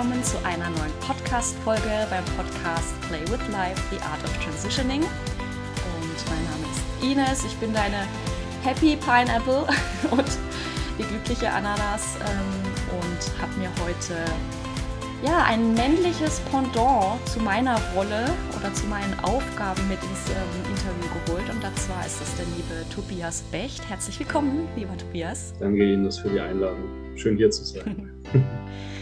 [0.00, 5.02] willkommen zu einer neuen Podcast-Folge beim Podcast Play with Life, The Art of Transitioning.
[5.02, 8.06] Und mein Name ist Ines, ich bin deine
[8.62, 9.66] Happy Pineapple
[10.10, 10.24] und
[10.98, 14.24] die glückliche Ananas ähm, und habe mir heute
[15.22, 18.24] ja, ein männliches Pendant zu meiner Rolle
[18.58, 21.44] oder zu meinen Aufgaben mit ins ähm, Interview geholt.
[21.50, 23.86] Und zwar ist es der liebe Tobias Becht.
[23.90, 25.52] Herzlich willkommen, lieber Tobias.
[25.60, 26.88] Danke Ihnen für die Einladung.
[27.16, 28.08] Schön hier zu sein.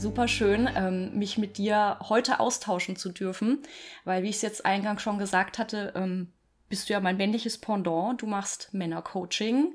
[0.00, 3.58] Super schön, ähm, mich mit dir heute austauschen zu dürfen,
[4.04, 6.32] weil, wie ich es jetzt eingangs schon gesagt hatte, ähm,
[6.70, 8.22] bist du ja mein männliches Pendant.
[8.22, 9.74] Du machst Männercoaching,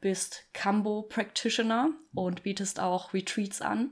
[0.00, 3.90] bist Cambo Practitioner und bietest auch Retreats an.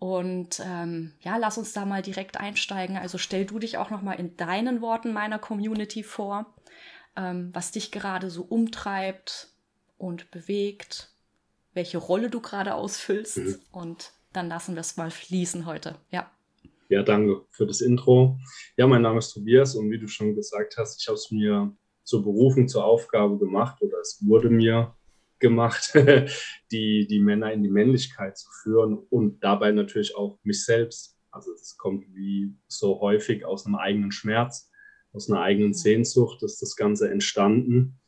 [0.00, 2.96] Und ähm, ja, lass uns da mal direkt einsteigen.
[2.96, 6.52] Also stell du dich auch noch mal in deinen Worten meiner Community vor,
[7.14, 9.50] ähm, was dich gerade so umtreibt
[9.98, 11.10] und bewegt,
[11.74, 13.36] welche Rolle du gerade ausfüllst.
[13.36, 13.60] Mhm.
[13.70, 15.96] Und dann lassen wir es mal fließen heute.
[16.10, 16.30] Ja.
[16.88, 18.38] Ja, danke für das Intro.
[18.76, 21.74] Ja, mein Name ist Tobias und wie du schon gesagt hast, ich habe es mir
[22.04, 24.94] zur Berufung, zur Aufgabe gemacht oder es wurde mir
[25.38, 25.92] gemacht,
[26.70, 31.18] die, die Männer in die Männlichkeit zu führen und dabei natürlich auch mich selbst.
[31.30, 34.70] Also es kommt wie so häufig aus einem eigenen Schmerz,
[35.12, 37.98] aus einer eigenen Sehnsucht ist das Ganze entstanden.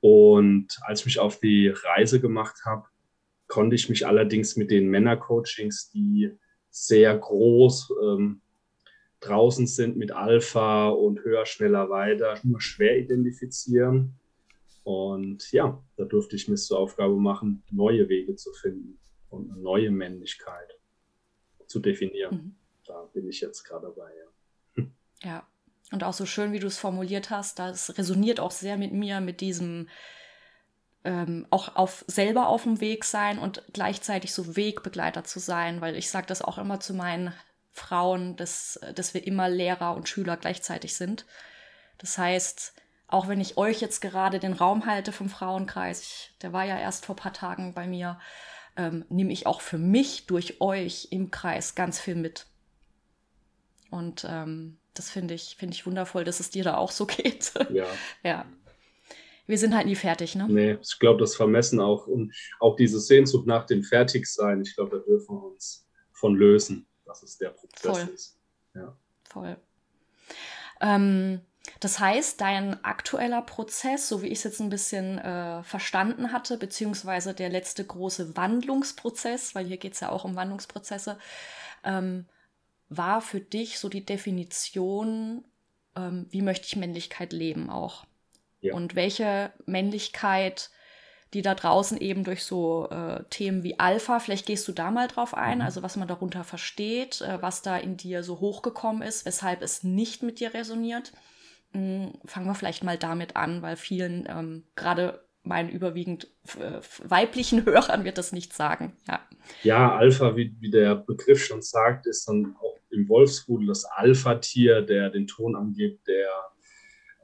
[0.00, 2.86] Und als ich mich auf die Reise gemacht habe,
[3.48, 6.32] konnte ich mich allerdings mit den Männercoachings, die
[6.70, 8.40] sehr groß ähm,
[9.20, 14.14] draußen sind mit Alpha und höher, schneller, weiter, nur schwer identifizieren.
[14.84, 18.98] Und ja, da durfte ich mir zur Aufgabe machen, neue Wege zu finden
[19.30, 20.78] und eine neue Männlichkeit
[21.66, 22.34] zu definieren.
[22.34, 22.56] Mhm.
[22.86, 24.10] Da bin ich jetzt gerade dabei.
[24.76, 24.84] Ja.
[25.22, 25.46] ja,
[25.92, 29.20] und auch so schön, wie du es formuliert hast, das resoniert auch sehr mit mir,
[29.20, 29.88] mit diesem
[31.06, 35.96] ähm, auch auf selber auf dem Weg sein und gleichzeitig so Wegbegleiter zu sein, weil
[35.96, 37.32] ich sage das auch immer zu meinen
[37.70, 41.24] Frauen, dass, dass wir immer Lehrer und Schüler gleichzeitig sind.
[41.98, 42.74] Das heißt,
[43.06, 46.76] auch wenn ich euch jetzt gerade den Raum halte vom Frauenkreis, ich, der war ja
[46.76, 48.18] erst vor ein paar Tagen bei mir,
[48.76, 52.46] ähm, nehme ich auch für mich durch euch im Kreis ganz viel mit.
[53.90, 57.52] Und ähm, das finde ich, finde ich wundervoll, dass es dir da auch so geht.
[57.70, 57.86] Ja.
[58.24, 58.44] ja.
[59.46, 60.46] Wir sind halt nie fertig, ne?
[60.48, 64.98] Nee, ich glaube, das Vermessen auch und auch diese Sehnsucht nach dem Fertigsein, ich glaube,
[64.98, 68.14] da dürfen wir uns von lösen, dass es der Prozess Voll.
[68.14, 68.40] ist.
[68.74, 68.96] Ja.
[69.24, 69.56] Voll.
[70.80, 71.40] Ähm,
[71.80, 76.58] das heißt, dein aktueller Prozess, so wie ich es jetzt ein bisschen äh, verstanden hatte,
[76.58, 81.18] beziehungsweise der letzte große Wandlungsprozess, weil hier geht es ja auch um Wandlungsprozesse,
[81.84, 82.26] ähm,
[82.88, 85.44] war für dich so die Definition,
[85.96, 88.06] ähm, wie möchte ich Männlichkeit leben auch.
[88.60, 88.74] Ja.
[88.74, 90.70] Und welche Männlichkeit,
[91.34, 95.08] die da draußen eben durch so äh, Themen wie Alpha, vielleicht gehst du da mal
[95.08, 95.64] drauf ein, mhm.
[95.64, 99.82] also was man darunter versteht, äh, was da in dir so hochgekommen ist, weshalb es
[99.82, 101.12] nicht mit dir resoniert
[101.72, 106.28] hm, fangen wir vielleicht mal damit an, weil vielen, ähm, gerade meinen überwiegend
[106.58, 108.96] äh, weiblichen Hörern, wird das nicht sagen.
[109.06, 109.20] Ja,
[109.62, 114.82] ja Alpha, wie, wie der Begriff schon sagt, ist dann auch im Wolfsrudel das Alpha-Tier,
[114.82, 116.30] der den Ton angibt, der,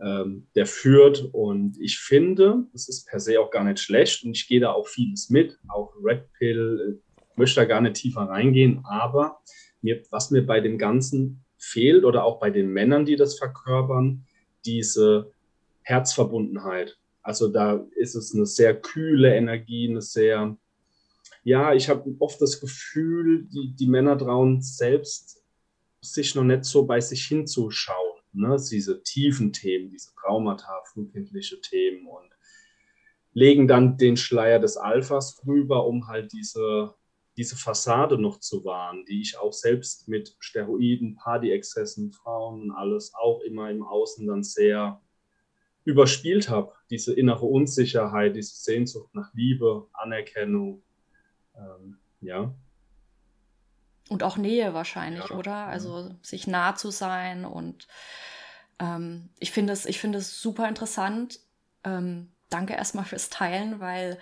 [0.01, 1.29] ähm, der führt.
[1.33, 4.73] Und ich finde, das ist per se auch gar nicht schlecht und ich gehe da
[4.73, 9.41] auch vieles mit, auch Red Pill, äh, möchte da gar nicht tiefer reingehen, aber
[9.81, 14.25] mir, was mir bei dem Ganzen fehlt oder auch bei den Männern, die das verkörpern,
[14.65, 15.33] diese
[15.83, 16.99] Herzverbundenheit.
[17.23, 20.57] Also da ist es eine sehr kühle Energie, eine sehr,
[21.45, 25.43] ja, ich habe oft das Gefühl, die, die Männer trauen selbst
[26.01, 28.12] sich noch nicht so bei sich hinzuschauen.
[28.33, 28.57] Ne?
[28.71, 32.31] Diese tiefen Themen, diese Traumata, frühkindliche Themen und
[33.33, 36.95] legen dann den Schleier des Alphas drüber, um halt diese
[37.37, 43.15] diese Fassade noch zu wahren, die ich auch selbst mit Steroiden, Partyexzessen, Frauen und alles
[43.15, 45.01] auch immer im Außen dann sehr
[45.85, 46.73] überspielt habe.
[46.91, 50.83] Diese innere Unsicherheit, diese Sehnsucht nach Liebe, Anerkennung,
[51.57, 52.55] ähm, ja.
[54.13, 55.37] Und auch Nähe wahrscheinlich, ja.
[55.37, 55.55] oder?
[55.67, 57.89] Also sich nah zu sein und
[58.79, 61.41] ähm, ich finde es, ich finde es super interessant.
[61.85, 64.19] Ähm, danke erstmal fürs Teilen, weil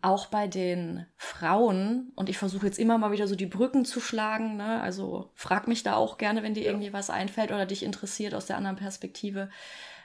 [0.00, 4.00] auch bei den Frauen, und ich versuche jetzt immer mal wieder so die Brücken zu
[4.00, 4.80] schlagen, ne?
[4.80, 6.70] also frag mich da auch gerne, wenn dir ja.
[6.70, 9.50] irgendwie was einfällt oder dich interessiert aus der anderen Perspektive,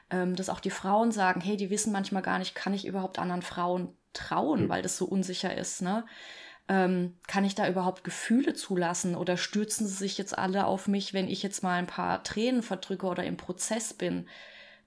[0.10, 3.20] ähm, dass auch die Frauen sagen, hey, die wissen manchmal gar nicht, kann ich überhaupt
[3.20, 4.70] anderen Frauen trauen, mhm.
[4.70, 6.06] weil das so unsicher ist, ne?
[6.70, 11.14] Ähm, kann ich da überhaupt Gefühle zulassen oder stürzen sie sich jetzt alle auf mich,
[11.14, 14.28] wenn ich jetzt mal ein paar Tränen verdrücke oder im Prozess bin?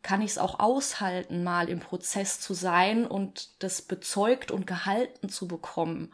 [0.07, 5.29] kann ich es auch aushalten, mal im Prozess zu sein und das bezeugt und gehalten
[5.29, 6.13] zu bekommen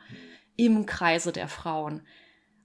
[0.56, 2.00] im Kreise der Frauen.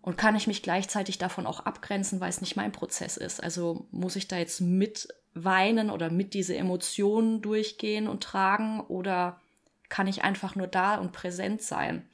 [0.01, 3.43] Und kann ich mich gleichzeitig davon auch abgrenzen, weil es nicht mein Prozess ist?
[3.43, 9.41] Also muss ich da jetzt mit weinen oder mit diese Emotionen durchgehen und tragen oder
[9.89, 12.07] kann ich einfach nur da und präsent sein?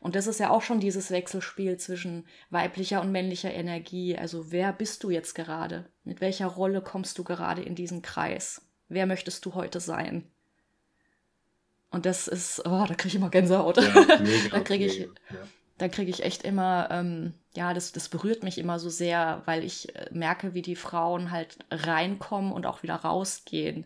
[0.00, 4.18] Und das ist ja auch schon dieses Wechselspiel zwischen weiblicher und männlicher Energie.
[4.18, 5.86] Also wer bist du jetzt gerade?
[6.02, 8.66] Mit welcher Rolle kommst du gerade in diesen Kreis?
[8.88, 10.28] Wer möchtest du heute sein?
[11.90, 13.76] Und das ist, oh, da kriege ich immer Gänsehaut.
[13.76, 15.06] Ja, mega, da kriege ich, ja
[15.82, 19.64] da kriege ich echt immer, ähm, ja, das, das berührt mich immer so sehr, weil
[19.64, 23.84] ich äh, merke, wie die Frauen halt reinkommen und auch wieder rausgehen.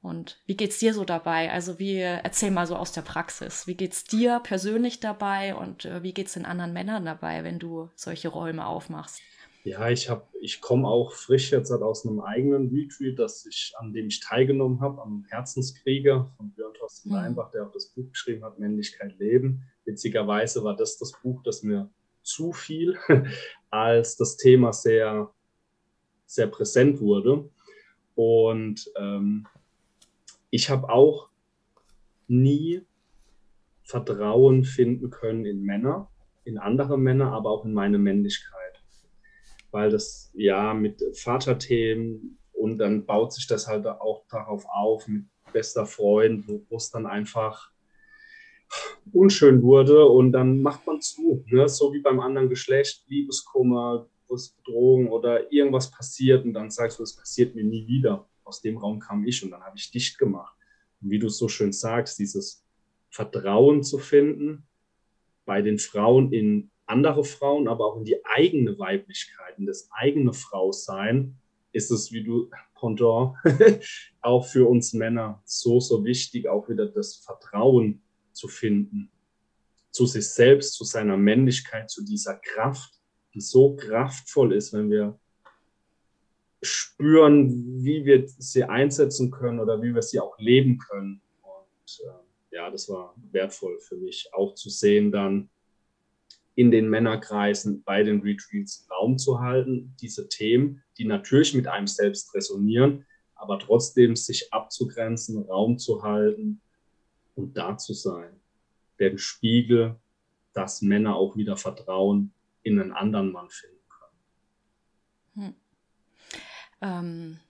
[0.00, 1.50] Und wie geht's dir so dabei?
[1.50, 3.66] Also wie, erzähl mal so aus der Praxis.
[3.66, 7.90] Wie geht's dir persönlich dabei und äh, wie geht's den anderen Männern dabei, wenn du
[7.96, 9.20] solche Räume aufmachst?
[9.64, 13.92] Ja, ich habe, ich komme auch frisch jetzt aus einem eigenen Retreat, das ich, an
[13.92, 17.16] dem ich teilgenommen habe, am Herzenskrieger von Björn Thorsten mhm.
[17.16, 19.64] Leinbach, der auch das Buch geschrieben hat, Männlichkeit leben.
[19.84, 21.90] Witzigerweise war das das Buch, das mir
[22.22, 22.96] zu viel,
[23.70, 25.34] als das Thema sehr,
[26.24, 27.50] sehr präsent wurde.
[28.14, 29.46] Und ähm,
[30.50, 31.28] ich habe auch
[32.26, 32.82] nie
[33.82, 36.10] Vertrauen finden können in Männer,
[36.44, 38.82] in andere Männer, aber auch in meine Männlichkeit.
[39.70, 45.24] Weil das ja mit Vaterthemen und dann baut sich das halt auch darauf auf mit
[45.52, 47.70] bester Freund, wo es dann einfach
[49.12, 51.44] unschön wurde und dann macht man zu.
[51.48, 51.68] Ne?
[51.68, 57.16] So wie beim anderen Geschlecht, Liebeskummer, Bedrohung oder irgendwas passiert und dann sagst du, es
[57.16, 58.28] passiert mir nie wieder.
[58.48, 60.56] Aus dem Raum kam ich und dann habe ich dicht gemacht.
[61.02, 62.64] Und wie du es so schön sagst, dieses
[63.10, 64.66] Vertrauen zu finden
[65.44, 70.32] bei den Frauen in andere Frauen, aber auch in die eigene Weiblichkeit, in das eigene
[70.32, 71.36] Frausein,
[71.72, 73.34] ist es, wie du, Pendant,
[74.22, 78.00] auch für uns Männer so, so wichtig, auch wieder das Vertrauen
[78.32, 79.10] zu finden.
[79.90, 82.94] Zu sich selbst, zu seiner Männlichkeit, zu dieser Kraft,
[83.34, 85.18] die so kraftvoll ist, wenn wir
[86.62, 91.20] spüren, wie wir sie einsetzen können oder wie wir sie auch leben können.
[91.42, 95.48] Und äh, ja, das war wertvoll für mich, auch zu sehen, dann
[96.54, 101.86] in den Männerkreisen bei den Retreats Raum zu halten, diese Themen, die natürlich mit einem
[101.86, 103.06] selbst resonieren,
[103.36, 106.60] aber trotzdem sich abzugrenzen, Raum zu halten
[107.36, 108.40] und da zu sein.
[108.98, 109.94] Der Spiegel,
[110.52, 112.32] dass Männer auch wieder Vertrauen
[112.64, 115.46] in einen anderen Mann finden können.
[115.46, 115.54] Hm.
[116.80, 117.40] Ähm,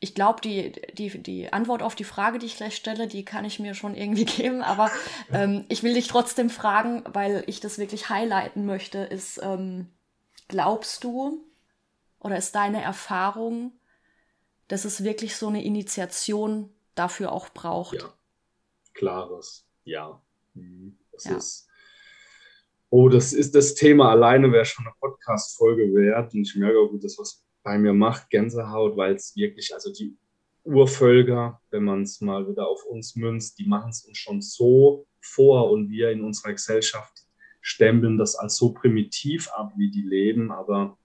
[0.00, 3.44] ich glaube, die, die, die Antwort auf die Frage, die ich gleich stelle, die kann
[3.44, 4.62] ich mir schon irgendwie geben.
[4.62, 4.90] Aber
[5.32, 9.88] ähm, ich will dich trotzdem fragen, weil ich das wirklich highlighten möchte, ist, ähm,
[10.48, 11.44] glaubst du
[12.20, 13.72] oder ist deine Erfahrung,
[14.68, 17.94] dass es wirklich so eine Initiation dafür auch braucht?
[17.94, 18.12] Ja
[18.94, 20.22] klares Ja.
[20.54, 20.96] Mhm.
[21.12, 21.36] Das ja.
[21.36, 21.68] ist.
[22.90, 26.34] Oh, das ist das Thema alleine, wäre schon eine Podcast-Folge wert.
[26.34, 30.16] Und ich merke auch, das, was bei mir macht, Gänsehaut, weil es wirklich, also die
[30.64, 35.06] Urvölker, wenn man es mal wieder auf uns münzt, die machen es uns schon so
[35.20, 37.26] vor und wir in unserer Gesellschaft
[37.60, 40.50] stempeln das als so primitiv ab, wie die leben.
[40.50, 40.98] Aber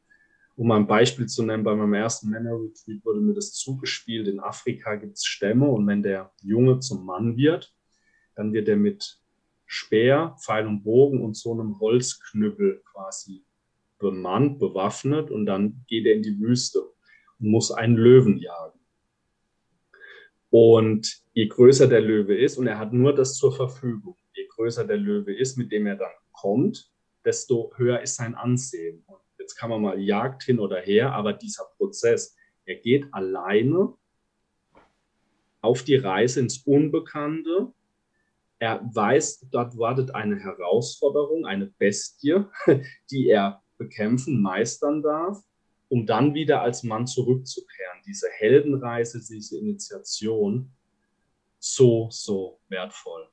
[0.56, 4.28] um ein Beispiel zu nennen, bei meinem ersten Männer-Retreat wurde mir das zugespielt.
[4.28, 7.74] In Afrika gibt es Stämme und wenn der Junge zum Mann wird,
[8.36, 9.20] dann wird er mit
[9.66, 13.44] Speer, Pfeil und Bogen und so einem Holzknüppel quasi
[14.00, 16.82] bemannt, bewaffnet und dann geht er in die Wüste
[17.40, 18.80] und muss einen Löwen jagen.
[20.50, 24.86] Und je größer der Löwe ist, und er hat nur das zur Verfügung, je größer
[24.86, 26.92] der Löwe ist, mit dem er dann kommt,
[27.26, 29.04] desto höher ist sein Ansehen.
[29.08, 32.36] Und jetzt kann man mal Jagd hin oder her, aber dieser Prozess,
[32.66, 33.94] er geht alleine
[35.62, 37.74] auf die Reise ins Unbekannte
[38.60, 42.44] er weiß, dort wartet eine Herausforderung, eine Bestie,
[43.12, 45.44] die er bekämpfen, meistern darf,
[45.90, 48.02] um dann wieder als Mann zurückzukehren.
[48.06, 50.72] Diese Heldenreise, diese Initiation,
[51.60, 53.30] so, so wertvoll.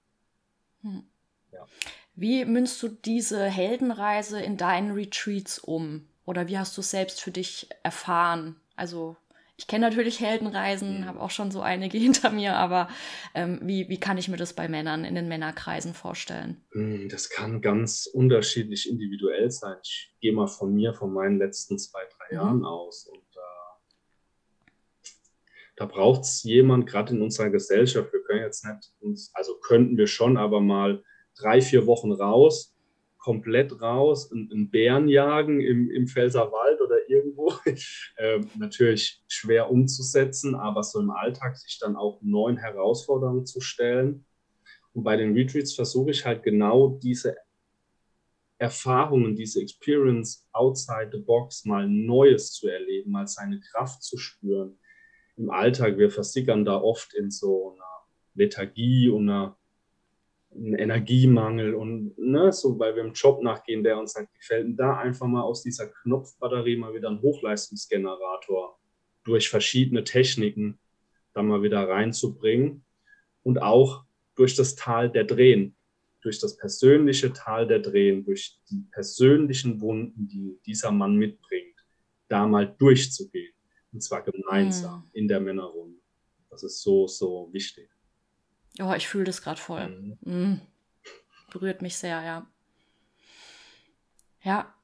[0.82, 1.04] Hm.
[1.52, 1.66] Ja.
[2.14, 6.06] Wie münzt du diese Heldenreise in deinen Retreats um?
[6.26, 8.56] Oder wie hast du es selbst für dich erfahren?
[8.76, 9.16] Also
[9.56, 11.06] ich kenne natürlich Heldenreisen, mhm.
[11.06, 12.88] habe auch schon so einige hinter mir, aber
[13.34, 16.64] ähm, wie, wie kann ich mir das bei Männern in den Männerkreisen vorstellen?
[16.72, 19.76] Hm, das kann ganz unterschiedlich individuell sein.
[19.82, 22.42] Ich gehe mal von mir, von meinen letzten zwei, drei mhm.
[22.42, 23.06] Jahren aus.
[23.06, 25.10] Und äh,
[25.76, 29.96] da braucht es jemand, gerade in unserer Gesellschaft, wir können jetzt nicht, uns, also könnten
[29.96, 31.04] wir schon, aber mal
[31.36, 32.73] drei, vier Wochen raus
[33.24, 37.54] komplett raus, einen Bären jagen im, im Pfälzerwald oder irgendwo.
[38.18, 44.26] ähm, natürlich schwer umzusetzen, aber so im Alltag sich dann auch neuen Herausforderungen zu stellen.
[44.92, 47.34] Und bei den Retreats versuche ich halt genau diese
[48.58, 54.78] Erfahrungen, diese Experience outside the box, mal Neues zu erleben, mal seine Kraft zu spüren.
[55.38, 57.84] Im Alltag, wir versickern da oft in so einer
[58.34, 59.56] Lethargie und einer,
[60.54, 64.66] einem Energiemangel und ne, so, weil wir einem Job nachgehen, der uns halt gefällt.
[64.66, 68.78] Und da einfach mal aus dieser Knopfbatterie mal wieder einen Hochleistungsgenerator
[69.24, 70.78] durch verschiedene Techniken
[71.32, 72.84] da mal wieder reinzubringen
[73.42, 74.04] und auch
[74.36, 75.76] durch das Tal der Drehen
[76.24, 81.76] durch das persönliche Tal der Drehen, durch die persönlichen Wunden, die dieser Mann mitbringt,
[82.28, 83.52] da mal durchzugehen.
[83.92, 85.10] Und zwar gemeinsam mhm.
[85.12, 86.00] in der Männerrunde.
[86.48, 87.90] Das ist so, so wichtig.
[88.80, 89.88] Oh, ich fühle das gerade voll.
[89.88, 90.18] Mhm.
[90.22, 90.60] Mhm.
[91.50, 92.46] Berührt mich sehr, ja.
[94.42, 94.74] Ja,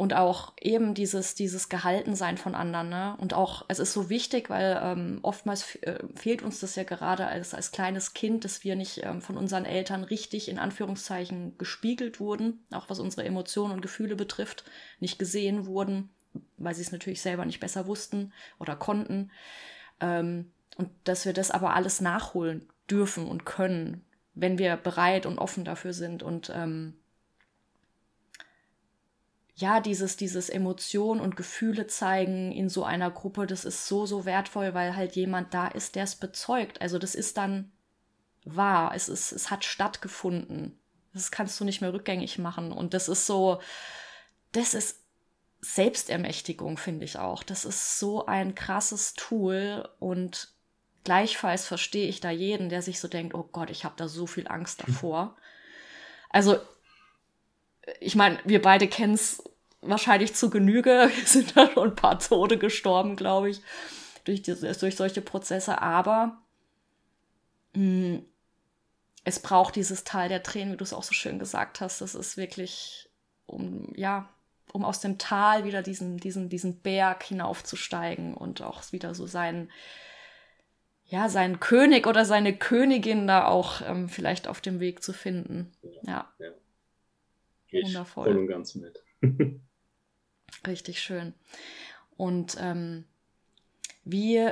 [0.00, 2.88] und auch eben dieses, dieses Gehaltensein von anderen.
[2.88, 3.18] Ne?
[3.18, 7.26] Und auch, es ist so wichtig, weil ähm, oftmals äh, fehlt uns das ja gerade
[7.26, 12.18] als, als kleines Kind, dass wir nicht ähm, von unseren Eltern richtig in Anführungszeichen gespiegelt
[12.18, 14.64] wurden, auch was unsere Emotionen und Gefühle betrifft,
[15.00, 16.08] nicht gesehen wurden,
[16.56, 19.30] weil sie es natürlich selber nicht besser wussten oder konnten.
[20.00, 24.04] Ähm, und dass wir das aber alles nachholen dürfen und können,
[24.34, 26.94] wenn wir bereit und offen dafür sind und ähm,
[29.60, 34.24] ja, dieses, dieses Emotionen und Gefühle zeigen in so einer Gruppe, das ist so, so
[34.24, 36.80] wertvoll, weil halt jemand da ist, der es bezeugt.
[36.80, 37.70] Also das ist dann
[38.44, 40.78] wahr, es, ist, es hat stattgefunden.
[41.12, 42.72] Das kannst du nicht mehr rückgängig machen.
[42.72, 43.60] Und das ist so,
[44.52, 45.04] das ist
[45.60, 47.42] Selbstermächtigung, finde ich auch.
[47.42, 50.54] Das ist so ein krasses Tool und
[51.04, 54.26] gleichfalls verstehe ich da jeden, der sich so denkt, oh Gott, ich habe da so
[54.26, 55.36] viel Angst davor.
[56.32, 56.60] Also
[57.98, 59.42] ich meine, wir beide kennen es
[59.80, 61.10] wahrscheinlich zu Genüge.
[61.16, 63.62] Wir sind da schon ein paar Tode gestorben, glaube ich,
[64.24, 65.82] durch, diese, durch solche Prozesse.
[65.82, 66.38] Aber
[67.74, 68.26] mh, hm,
[69.24, 72.00] es braucht dieses Teil der Tränen, wie du es auch so schön gesagt hast.
[72.00, 73.10] Das ist wirklich,
[73.46, 74.28] um, ja,
[74.72, 79.70] um aus dem Tal wieder diesen, diesen, diesen Berg hinaufzusteigen und auch wieder so seinen,
[81.10, 85.72] ja, seinen König oder seine Königin da auch ähm, vielleicht auf dem Weg zu finden.
[86.02, 86.32] Ja.
[86.38, 86.50] ja.
[87.66, 88.24] Gehe Wundervoll.
[88.26, 89.02] voll und ganz mit.
[90.66, 91.34] Richtig schön.
[92.16, 93.04] Und ähm,
[94.04, 94.48] wie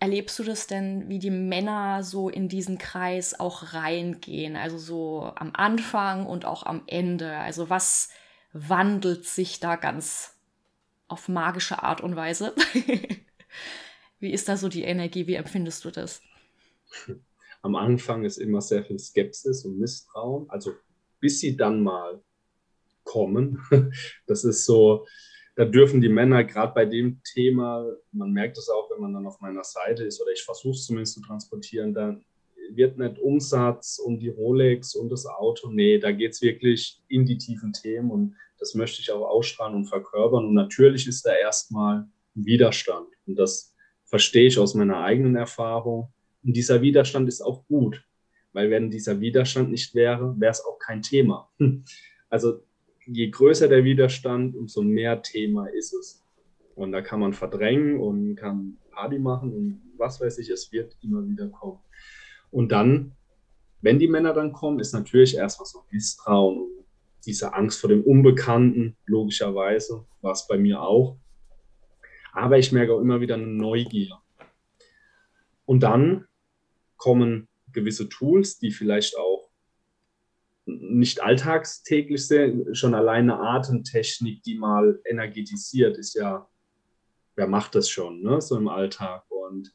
[0.00, 4.56] erlebst du das denn, wie die Männer so in diesen Kreis auch reingehen?
[4.56, 7.36] Also so am Anfang und auch am Ende.
[7.36, 8.08] Also was
[8.54, 10.38] wandelt sich da ganz
[11.08, 12.54] auf magische Art und Weise?
[14.18, 15.26] wie ist da so die Energie?
[15.26, 16.22] Wie empfindest du das?
[17.62, 20.48] Am Anfang ist immer sehr viel Skepsis und Misstrauen.
[20.50, 20.74] Also
[21.20, 22.22] bis sie dann mal
[23.04, 23.58] kommen.
[24.26, 25.06] Das ist so,
[25.56, 29.26] da dürfen die Männer gerade bei dem Thema, man merkt es auch, wenn man dann
[29.26, 32.24] auf meiner Seite ist, oder ich versuche es zumindest zu transportieren, dann
[32.70, 35.70] wird nicht Umsatz und die Rolex und das Auto.
[35.70, 39.74] Nee, da geht es wirklich in die tiefen Themen und das möchte ich auch ausstrahlen
[39.74, 40.46] und verkörpern.
[40.46, 43.08] Und natürlich ist da erstmal Widerstand.
[43.26, 43.73] Und das
[44.14, 46.12] verstehe ich aus meiner eigenen Erfahrung.
[46.44, 48.06] Und dieser Widerstand ist auch gut,
[48.52, 51.50] weil wenn dieser Widerstand nicht wäre, wäre es auch kein Thema.
[52.30, 52.62] Also
[53.06, 56.22] je größer der Widerstand, umso mehr Thema ist es.
[56.76, 60.96] Und da kann man verdrängen und kann Party machen und was weiß ich, es wird
[61.02, 61.80] immer wieder kommen.
[62.52, 63.12] Und dann,
[63.82, 66.84] wenn die Männer dann kommen, ist natürlich erstmal so Misstrauen und
[67.26, 71.16] diese Angst vor dem Unbekannten, logischerweise, war es bei mir auch.
[72.34, 74.18] Aber ich merke auch immer wieder eine Neugier.
[75.64, 76.26] Und dann
[76.96, 79.48] kommen gewisse Tools, die vielleicht auch
[80.66, 86.48] nicht alltagstäglich sind, schon alleine Atemtechnik, die mal energetisiert, ist ja,
[87.36, 89.24] wer macht das schon, ne, so im Alltag.
[89.30, 89.72] Und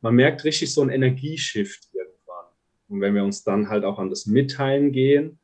[0.00, 2.46] man merkt richtig so einen Energieshift irgendwann.
[2.88, 5.38] Und wenn wir uns dann halt auch an das Mitteilen gehen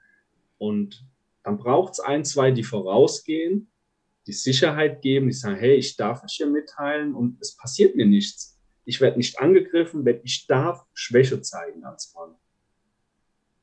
[0.59, 1.07] und
[1.43, 3.71] dann braucht es ein, zwei, die vorausgehen,
[4.26, 8.06] die Sicherheit geben, die sagen, hey, ich darf mich hier mitteilen und es passiert mir
[8.06, 8.58] nichts.
[8.84, 12.34] Ich werde nicht angegriffen, wenn ich darf Schwäche zeigen als Mann.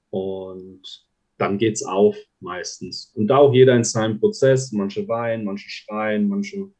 [0.09, 3.11] Und dann geht's auf meistens.
[3.15, 4.71] Und da auch jeder in seinem Prozess.
[4.71, 6.71] Manche weinen, manche schreien, manche,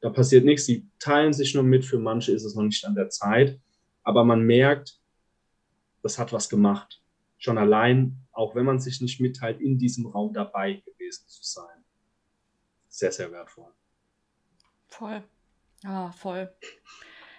[0.00, 0.66] da passiert nichts.
[0.66, 1.84] Sie teilen sich nur mit.
[1.84, 3.60] Für manche ist es noch nicht an der Zeit.
[4.02, 5.00] Aber man merkt,
[6.02, 7.02] das hat was gemacht.
[7.38, 11.84] Schon allein, auch wenn man sich nicht mitteilt, in diesem Raum dabei gewesen zu sein.
[12.96, 13.70] Sehr, sehr wertvoll.
[14.88, 15.22] Voll.
[15.82, 16.50] Ja, voll.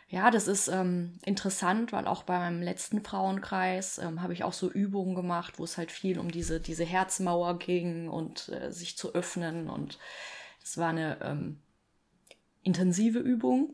[0.07, 4.53] Ja, das ist ähm, interessant, weil auch bei meinem letzten Frauenkreis ähm, habe ich auch
[4.53, 8.99] so Übungen gemacht, wo es halt viel um diese, diese Herzmauer ging und äh, sich
[8.99, 9.67] zu öffnen.
[9.67, 9.97] Und
[10.61, 11.59] das war eine ähm,
[12.61, 13.73] intensive Übung.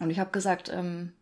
[0.00, 1.12] Und ich habe gesagt, ähm,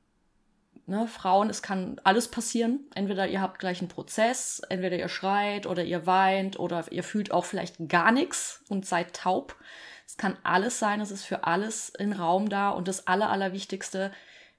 [0.86, 2.80] ne, Frauen, es kann alles passieren.
[2.94, 7.30] Entweder ihr habt gleich einen Prozess, entweder ihr schreit oder ihr weint oder ihr fühlt
[7.30, 9.56] auch vielleicht gar nichts und seid taub.
[10.06, 14.12] Es kann alles sein, es ist für alles in Raum da und das Aller, Allerwichtigste,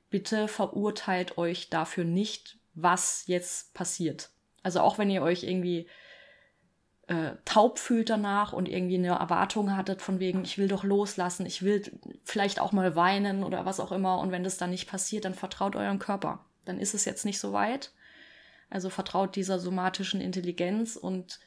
[0.10, 4.30] bitte verurteilt euch dafür nicht, was jetzt passiert.
[4.64, 5.88] Also auch wenn ihr euch irgendwie
[7.08, 11.46] äh, taub fühlt danach und irgendwie eine Erwartung hattet von wegen, ich will doch loslassen,
[11.46, 11.82] ich will
[12.26, 14.20] vielleicht auch mal weinen oder was auch immer.
[14.20, 16.46] Und wenn das dann nicht passiert, dann vertraut eurem Körper.
[16.66, 17.94] Dann ist es jetzt nicht so weit.
[18.70, 21.40] Also vertraut dieser somatischen Intelligenz und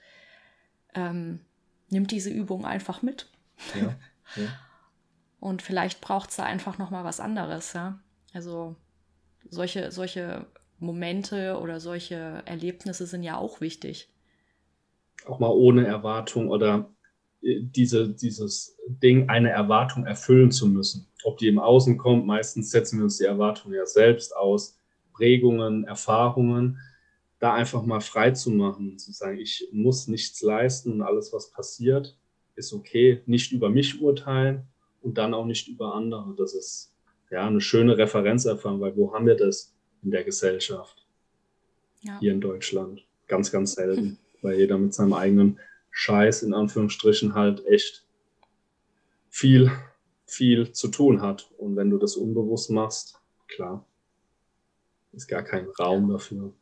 [0.94, 1.40] ähm,
[1.90, 3.28] nimmt diese Übung einfach mit.
[3.74, 3.96] Ja,
[4.36, 4.48] ja.
[5.40, 7.98] Und vielleicht braucht es da einfach noch mal was anderes, ja.
[8.32, 8.76] Also
[9.50, 10.46] solche, solche
[10.78, 14.08] Momente oder solche Erlebnisse sind ja auch wichtig
[15.26, 16.90] auch mal ohne Erwartung oder
[17.42, 21.06] äh, diese, dieses Ding, eine Erwartung erfüllen zu müssen.
[21.24, 24.78] Ob die im Außen kommt, meistens setzen wir uns die Erwartung ja selbst aus,
[25.12, 26.78] Prägungen, Erfahrungen,
[27.38, 31.50] da einfach mal frei zu machen, zu sagen, ich muss nichts leisten und alles, was
[31.50, 32.16] passiert,
[32.54, 34.62] ist okay, nicht über mich urteilen
[35.02, 36.34] und dann auch nicht über andere.
[36.36, 36.92] Das ist
[37.30, 41.06] ja eine schöne Referenzerfahrung, weil wo haben wir das in der Gesellschaft?
[42.02, 42.18] Ja.
[42.20, 43.04] Hier in Deutschland.
[43.26, 45.58] Ganz, ganz selten weil jeder mit seinem eigenen
[45.90, 48.04] Scheiß in Anführungsstrichen halt echt
[49.28, 49.70] viel,
[50.26, 51.50] viel zu tun hat.
[51.58, 53.84] Und wenn du das unbewusst machst, klar,
[55.12, 56.52] ist gar kein Raum dafür.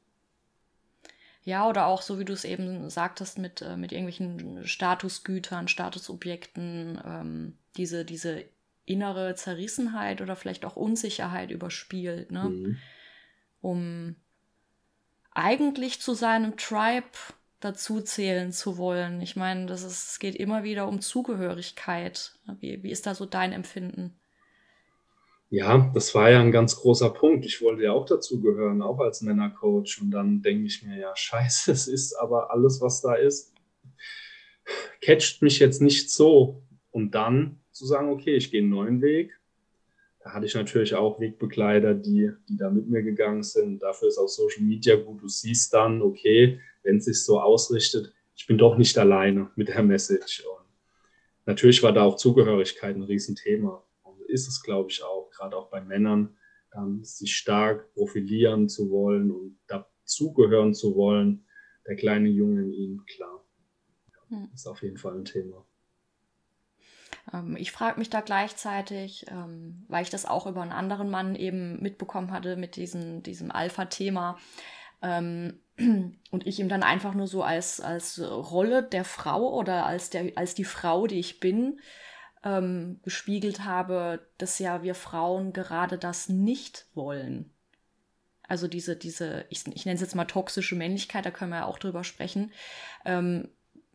[1.42, 7.00] Ja, oder auch so wie du es eben sagtest, mit, äh, mit irgendwelchen Statusgütern, Statusobjekten,
[7.04, 8.44] ähm, diese, diese
[8.84, 12.44] innere Zerrissenheit oder vielleicht auch Unsicherheit überspielt, ne?
[12.44, 12.76] Mhm.
[13.60, 14.16] Um
[15.30, 17.06] eigentlich zu seinem Tribe
[17.60, 19.20] dazu zählen zu wollen.
[19.20, 22.38] Ich meine, das ist, es geht immer wieder um Zugehörigkeit.
[22.60, 24.18] Wie, wie ist da so dein Empfinden?
[25.50, 27.46] Ja, das war ja ein ganz großer Punkt.
[27.46, 29.98] Ich wollte ja auch dazugehören, auch als Männercoach.
[30.00, 33.54] Und dann denke ich mir, ja, scheiße, es ist aber alles, was da ist,
[35.00, 36.62] catcht mich jetzt nicht so.
[36.90, 39.38] Und dann zu sagen, okay, ich gehe einen neuen Weg.
[40.20, 43.82] Da hatte ich natürlich auch Wegbegleiter, die, die da mit mir gegangen sind.
[43.82, 45.22] Dafür ist auch Social Media gut.
[45.22, 49.68] Du siehst dann, okay, wenn es sich so ausrichtet, ich bin doch nicht alleine mit
[49.68, 50.44] der Message.
[50.44, 50.66] Und
[51.46, 53.82] natürlich war da auch Zugehörigkeit ein Riesenthema.
[54.02, 56.36] Und ist es, glaube ich, auch, gerade auch bei Männern,
[56.70, 61.44] dann sich stark profilieren zu wollen und dazugehören zu wollen.
[61.86, 63.44] Der kleine Junge in ihm, klar.
[64.28, 64.50] Hm.
[64.54, 65.64] Ist auf jeden Fall ein Thema.
[67.32, 71.34] Ähm, ich frage mich da gleichzeitig, ähm, weil ich das auch über einen anderen Mann
[71.34, 74.38] eben mitbekommen hatte mit diesem, diesem Alpha-Thema,
[75.02, 75.60] ähm,
[76.30, 80.32] und ich ihm dann einfach nur so als, als Rolle der Frau oder als, der,
[80.36, 81.80] als die Frau, die ich bin,
[82.44, 87.50] ähm, gespiegelt habe, dass ja wir Frauen gerade das nicht wollen.
[88.46, 91.66] Also diese, diese, ich, ich nenne es jetzt mal toxische Männlichkeit, da können wir ja
[91.66, 92.52] auch drüber sprechen.
[93.04, 93.48] Ähm,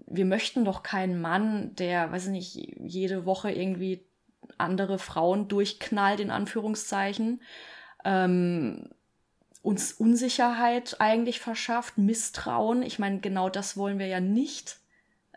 [0.05, 4.05] wir möchten doch keinen Mann, der, weiß ich nicht, jede Woche irgendwie
[4.57, 7.41] andere Frauen durchknallt, in Anführungszeichen.
[8.05, 8.89] Ähm,
[9.63, 12.83] uns Unsicherheit eigentlich verschafft, Misstrauen.
[12.83, 14.77] Ich meine, genau das wollen wir ja nicht.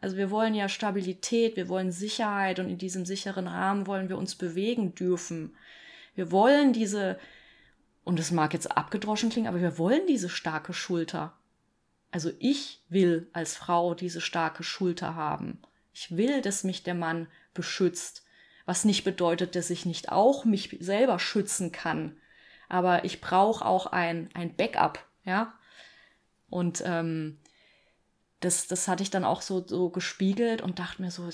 [0.03, 4.19] Also wir wollen ja Stabilität, wir wollen Sicherheit und in diesem sicheren Rahmen wollen wir
[4.19, 5.57] uns bewegen dürfen.
[6.17, 7.19] Wir wollen diese,
[8.05, 11.33] und es mag jetzt abgedroschen klingen, aber wir wollen diese starke Schulter.
[12.11, 15.61] Also ich will als Frau diese starke Schulter haben.
[15.95, 18.25] Ich will, dass mich der Mann beschützt,
[18.65, 22.17] was nicht bedeutet, dass ich nicht auch mich selber schützen kann
[22.69, 25.53] aber ich brauche auch ein, ein Backup, ja.
[26.49, 27.39] Und ähm,
[28.41, 31.29] das, das hatte ich dann auch so, so gespiegelt und dachte mir so,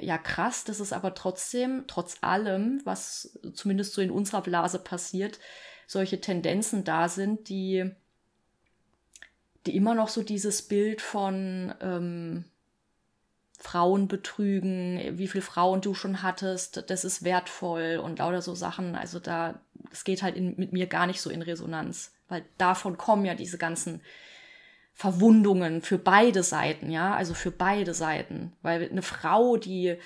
[0.00, 5.40] ja krass, das ist aber trotzdem, trotz allem, was zumindest so in unserer Blase passiert,
[5.86, 7.90] solche Tendenzen da sind, die,
[9.66, 12.44] die immer noch so dieses Bild von ähm,
[13.58, 18.94] Frauen betrügen, wie viele Frauen du schon hattest, das ist wertvoll und lauter so Sachen.
[18.94, 19.60] Also da,
[19.94, 23.34] es geht halt in, mit mir gar nicht so in Resonanz, weil davon kommen ja
[23.34, 24.02] diese ganzen
[24.92, 29.96] Verwundungen für beide Seiten, ja, also für beide Seiten, weil eine Frau, die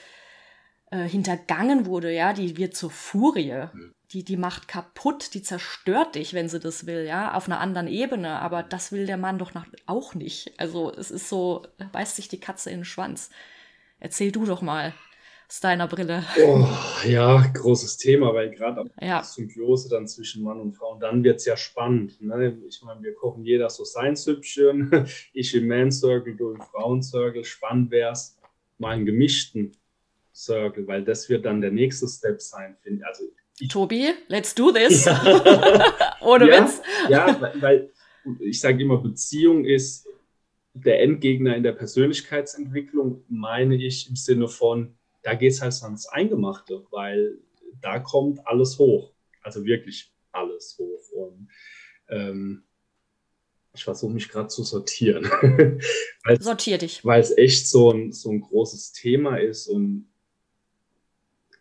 [0.91, 3.67] äh, hintergangen wurde, ja, die wird zur Furie.
[4.13, 7.89] Die, die macht kaputt, die zerstört dich, wenn sie das will, ja, auf einer anderen
[7.89, 8.41] Ebene.
[8.41, 10.59] Aber das will der Mann doch nach, auch nicht.
[10.59, 13.29] Also es ist so, beißt sich die Katze in den Schwanz.
[14.01, 14.95] Erzähl du doch mal
[15.61, 16.25] deiner Brille.
[16.45, 16.67] Oh,
[17.07, 19.23] ja, großes Thema, weil gerade ja.
[19.23, 22.21] Symbiose dann zwischen Mann und Frau, und dann wird es ja spannend.
[22.21, 22.59] Ne?
[22.69, 25.07] Ich meine, wir kochen jeder so sein Süppchen.
[25.33, 27.45] Ich im Man Circle, du im Frauen Circle.
[27.45, 28.37] Spannend wäre es,
[28.77, 29.73] mal einen gemischten
[30.35, 33.07] Circle, weil das wird dann der nächste Step sein, finde ich.
[33.07, 33.25] Also
[33.61, 35.07] ich, Tobi, let's do this.
[35.07, 36.17] Ja.
[36.21, 36.83] Ohne ja, Witz.
[37.09, 37.91] Ja, weil
[38.41, 40.07] ich sage immer, Beziehung ist
[40.75, 46.07] der Endgegner in der Persönlichkeitsentwicklung, meine ich im Sinne von, da geht es halt ans
[46.07, 47.39] Eingemachte, weil
[47.81, 49.13] da kommt alles hoch.
[49.43, 51.11] Also wirklich alles hoch.
[51.13, 51.49] Und
[52.09, 52.65] ähm,
[53.75, 55.31] ich versuche mich gerade zu sortieren.
[56.41, 57.05] Sortier dich.
[57.05, 60.09] Weil es echt so ein, so ein großes Thema ist und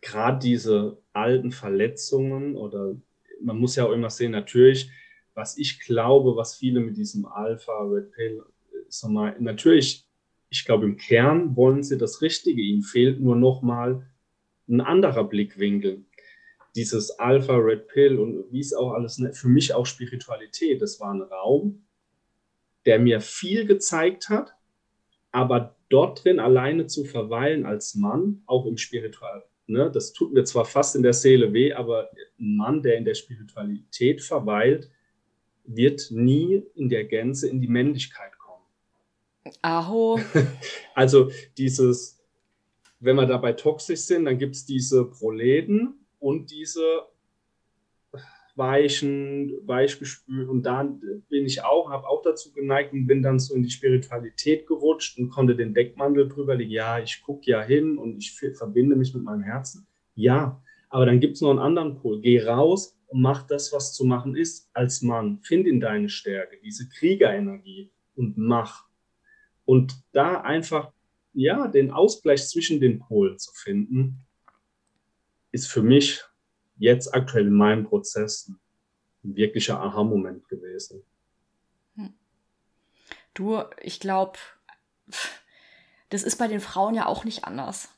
[0.02, 2.96] gerade diese alten Verletzungen oder
[3.42, 4.90] man muss ja auch immer sehen, natürlich,
[5.34, 8.44] was ich glaube, was viele mit diesem Alpha, Red Pill,
[8.90, 10.07] sag mal, natürlich,
[10.50, 12.62] ich glaube, im Kern wollen sie das Richtige.
[12.62, 14.08] Ihnen fehlt nur noch mal
[14.68, 16.06] ein anderer Blickwinkel.
[16.76, 20.82] Dieses Alpha, Red Pill und wie es auch alles, ne, für mich auch Spiritualität.
[20.82, 21.86] Das war ein Raum,
[22.86, 24.54] der mir viel gezeigt hat,
[25.32, 30.44] aber dort drin alleine zu verweilen als Mann, auch im Spiritual, ne, das tut mir
[30.44, 34.90] zwar fast in der Seele weh, aber ein Mann, der in der Spiritualität verweilt,
[35.66, 38.37] wird nie in der Gänze in die Männlichkeit.
[39.62, 40.20] Aho.
[40.96, 42.20] Also dieses,
[43.00, 47.04] wenn wir dabei toxisch sind, dann gibt es diese Proleten und diese
[48.58, 50.50] weichen, weichgespült.
[50.50, 50.84] Und da
[51.30, 55.20] bin ich auch, habe auch dazu geneigt und bin dann so in die Spiritualität gerutscht
[55.20, 56.72] und konnte den Deckmantel drüber legen.
[56.72, 59.86] Ja, ich gucke ja hin und ich verbinde mich mit meinem Herzen.
[60.16, 62.20] Ja, aber dann gibt es noch einen anderen Pol.
[62.20, 65.40] Geh raus und mach das, was zu machen ist als Mann.
[65.44, 68.87] Find in deine Stärke, diese Kriegerenergie und mach.
[69.68, 70.94] Und da einfach,
[71.34, 74.26] ja, den Ausgleich zwischen den Polen zu finden,
[75.52, 76.24] ist für mich
[76.78, 78.50] jetzt aktuell in meinem Prozess
[79.26, 81.04] ein wirklicher Aha-Moment gewesen.
[81.96, 82.14] Hm.
[83.34, 84.40] Du, ich glaube,
[86.10, 87.90] das ist bei den Frauen ja auch nicht anders.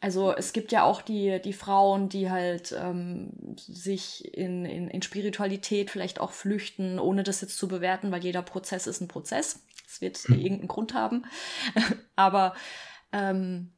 [0.00, 5.02] Also es gibt ja auch die, die Frauen, die halt ähm, sich in, in, in
[5.02, 9.64] Spiritualität vielleicht auch flüchten, ohne das jetzt zu bewerten, weil jeder Prozess ist ein Prozess.
[9.88, 10.38] Es wird hm.
[10.38, 11.24] irgendeinen Grund haben.
[12.16, 12.54] Aber
[13.12, 13.72] ähm,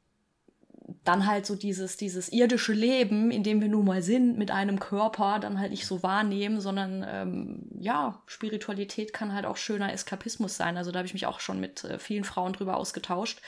[1.04, 4.80] dann halt so dieses, dieses irdische Leben, in dem wir nun mal sind, mit einem
[4.80, 10.56] Körper, dann halt nicht so wahrnehmen, sondern ähm, ja, Spiritualität kann halt auch schöner Eskapismus
[10.56, 10.76] sein.
[10.76, 13.40] Also da habe ich mich auch schon mit äh, vielen Frauen drüber ausgetauscht.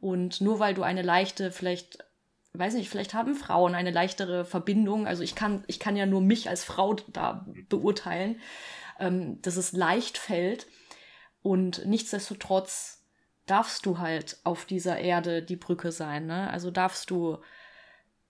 [0.00, 1.98] Und nur weil du eine leichte, vielleicht,
[2.52, 5.06] weiß nicht, vielleicht haben Frauen eine leichtere Verbindung.
[5.06, 8.38] Also ich kann, ich kann ja nur mich als Frau da beurteilen,
[8.98, 10.66] ähm, dass es leicht fällt.
[11.42, 13.04] Und nichtsdestotrotz
[13.46, 16.26] darfst du halt auf dieser Erde die Brücke sein.
[16.26, 16.48] Ne?
[16.50, 17.38] Also darfst du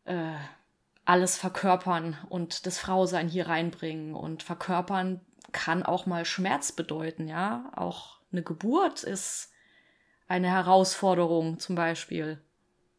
[0.05, 0.35] äh,
[1.05, 4.15] alles verkörpern und das Frausein hier reinbringen.
[4.15, 5.21] Und verkörpern
[5.53, 7.71] kann auch mal Schmerz bedeuten, ja.
[7.77, 9.53] Auch eine Geburt ist
[10.29, 12.43] eine Herausforderung zum Beispiel.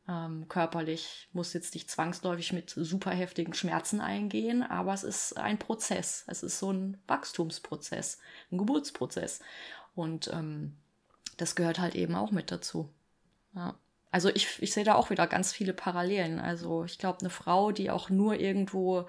[0.08, 5.58] Ähm, körperlich muss jetzt nicht zwangsläufig mit super heftigen Schmerzen eingehen, aber es ist ein
[5.58, 6.26] Prozess.
[6.28, 8.20] Es ist so ein Wachstumsprozess,
[8.52, 9.40] ein Geburtsprozess.
[9.96, 10.78] Und ähm,
[11.38, 12.90] das gehört halt eben auch mit dazu.
[13.56, 13.76] Ja.
[14.12, 16.40] Also ich, ich sehe da auch wieder ganz viele Parallelen.
[16.40, 19.08] Also ich glaube, eine Frau, die auch nur irgendwo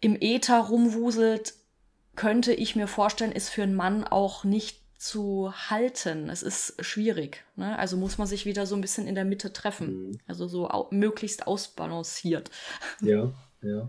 [0.00, 1.54] im Äther rumwuselt,
[2.16, 6.28] könnte ich mir vorstellen, ist für einen Mann auch nicht zu halten.
[6.28, 7.44] Es ist schwierig.
[7.54, 7.78] Ne?
[7.78, 10.08] Also muss man sich wieder so ein bisschen in der Mitte treffen.
[10.08, 10.20] Mhm.
[10.26, 12.50] Also so au möglichst ausbalanciert.
[13.00, 13.88] Ja, ja.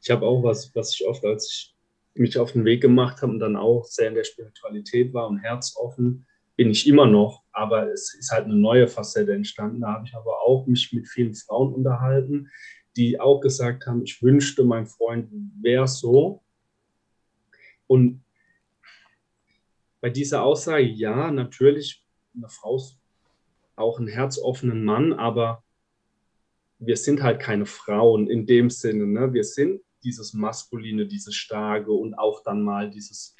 [0.00, 1.75] Ich habe auch was, was ich oft, als ich
[2.18, 5.38] mich auf den Weg gemacht habe und dann auch sehr in der Spiritualität war und
[5.38, 6.26] herzoffen,
[6.56, 9.82] bin ich immer noch, aber es ist halt eine neue Facette entstanden.
[9.82, 12.50] Da habe ich aber auch mich mit vielen Frauen unterhalten,
[12.96, 15.28] die auch gesagt haben, ich wünschte, mein Freund
[15.60, 16.42] wäre so.
[17.86, 18.24] Und
[20.00, 22.98] bei dieser Aussage, ja, natürlich, eine Frau ist
[23.76, 25.62] auch ein herzoffenen Mann, aber
[26.78, 29.06] wir sind halt keine Frauen in dem Sinne.
[29.06, 29.32] Ne?
[29.32, 33.36] Wir sind dieses Maskuline, dieses Starke und auch dann mal dieses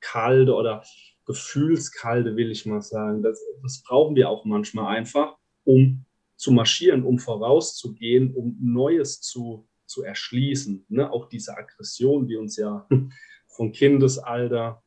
[0.00, 0.84] Kalte oder
[1.24, 3.22] Gefühlskalte, will ich mal sagen.
[3.22, 6.04] Das, das brauchen wir auch manchmal einfach, um
[6.36, 10.84] zu marschieren, um vorauszugehen, um Neues zu, zu erschließen.
[10.88, 11.10] Ne?
[11.10, 12.86] Auch diese Aggression, die uns ja
[13.48, 14.82] von Kindesalter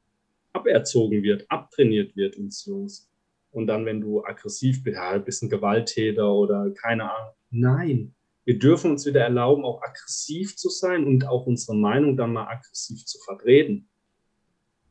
[0.54, 3.10] aberzogen wird, abtrainiert wird ins Jungs.
[3.52, 7.34] Und dann, wenn du aggressiv bist, ja, bist ein Gewalttäter oder keine Ahnung.
[7.50, 12.34] Nein, wir dürfen uns wieder erlauben, auch aggressiv zu sein und auch unsere Meinung dann
[12.34, 13.90] mal aggressiv zu vertreten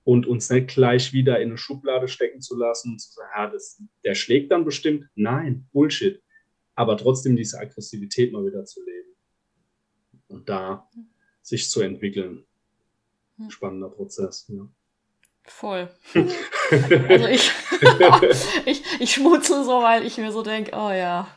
[0.04, 3.46] und uns nicht gleich wieder in eine Schublade stecken zu lassen und zu sagen, ja,
[3.50, 5.06] das, der schlägt dann bestimmt.
[5.14, 6.22] Nein, Bullshit.
[6.74, 9.10] Aber trotzdem diese Aggressivität mal wieder zu leben
[10.28, 10.88] und da
[11.42, 12.46] sich zu entwickeln.
[13.48, 14.46] Spannender Prozess.
[14.48, 14.68] Ja.
[15.44, 15.88] Voll.
[17.08, 17.50] also ich,
[18.66, 21.28] ich, ich schmutze so, weil ich mir so denke, oh ja,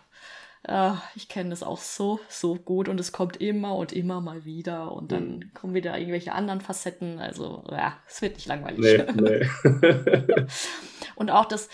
[0.63, 4.45] äh, ich kenne das auch so, so gut und es kommt immer und immer mal
[4.45, 5.54] wieder und dann mhm.
[5.54, 7.19] kommen wieder irgendwelche anderen Facetten.
[7.19, 9.06] Also, ja, es wird nicht langweilig.
[9.13, 10.45] Nee, nee.
[11.15, 11.69] und auch das,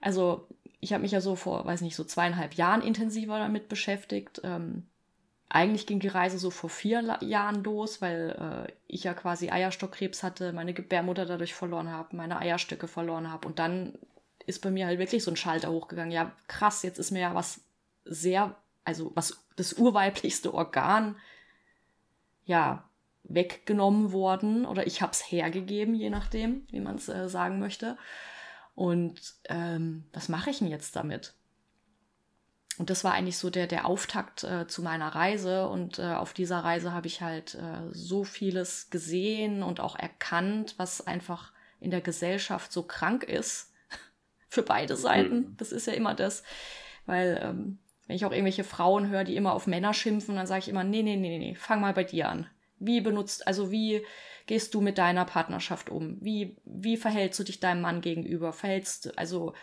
[0.00, 0.48] also
[0.80, 4.40] ich habe mich ja so vor, weiß nicht, so zweieinhalb Jahren intensiver damit beschäftigt.
[4.44, 4.88] Ähm,
[5.48, 10.24] eigentlich ging die Reise so vor vier Jahren los, weil äh, ich ja quasi Eierstockkrebs
[10.24, 13.46] hatte, meine Gebärmutter dadurch verloren habe, meine Eierstöcke verloren habe.
[13.46, 13.96] Und dann
[14.46, 16.10] ist bei mir halt wirklich so ein Schalter hochgegangen.
[16.10, 17.60] Ja, krass, jetzt ist mir ja was
[18.04, 21.16] sehr, also was das urweiblichste Organ,
[22.44, 22.88] ja,
[23.24, 27.96] weggenommen worden oder ich habe es hergegeben, je nachdem, wie man es äh, sagen möchte.
[28.74, 31.34] Und ähm, was mache ich denn jetzt damit?
[32.76, 35.68] Und das war eigentlich so der, der Auftakt äh, zu meiner Reise.
[35.68, 40.74] Und äh, auf dieser Reise habe ich halt äh, so vieles gesehen und auch erkannt,
[40.76, 43.72] was einfach in der Gesellschaft so krank ist.
[44.48, 45.36] Für beide Seiten.
[45.36, 45.56] Mhm.
[45.56, 46.42] Das ist ja immer das.
[47.06, 50.60] Weil, ähm, wenn ich auch irgendwelche Frauen höre, die immer auf Männer schimpfen, dann sage
[50.60, 52.46] ich immer, nee, nee, nee, nee, fang mal bei dir an.
[52.78, 54.04] Wie benutzt, also wie
[54.46, 56.18] gehst du mit deiner Partnerschaft um?
[56.20, 58.52] Wie, wie verhältst du dich deinem Mann gegenüber?
[58.52, 59.54] Verhältst du, also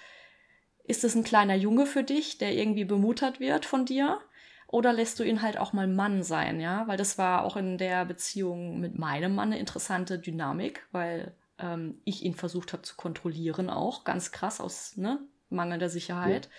[0.84, 4.19] ist es ein kleiner Junge für dich, der irgendwie bemuttert wird von dir?
[4.67, 6.88] Oder lässt du ihn halt auch mal Mann sein, ja?
[6.88, 11.99] Weil das war auch in der Beziehung mit meinem Mann eine interessante Dynamik, weil ähm,
[12.06, 16.45] ich ihn versucht habe zu kontrollieren auch, ganz krass aus ne, mangelnder Sicherheit.
[16.45, 16.51] Ja.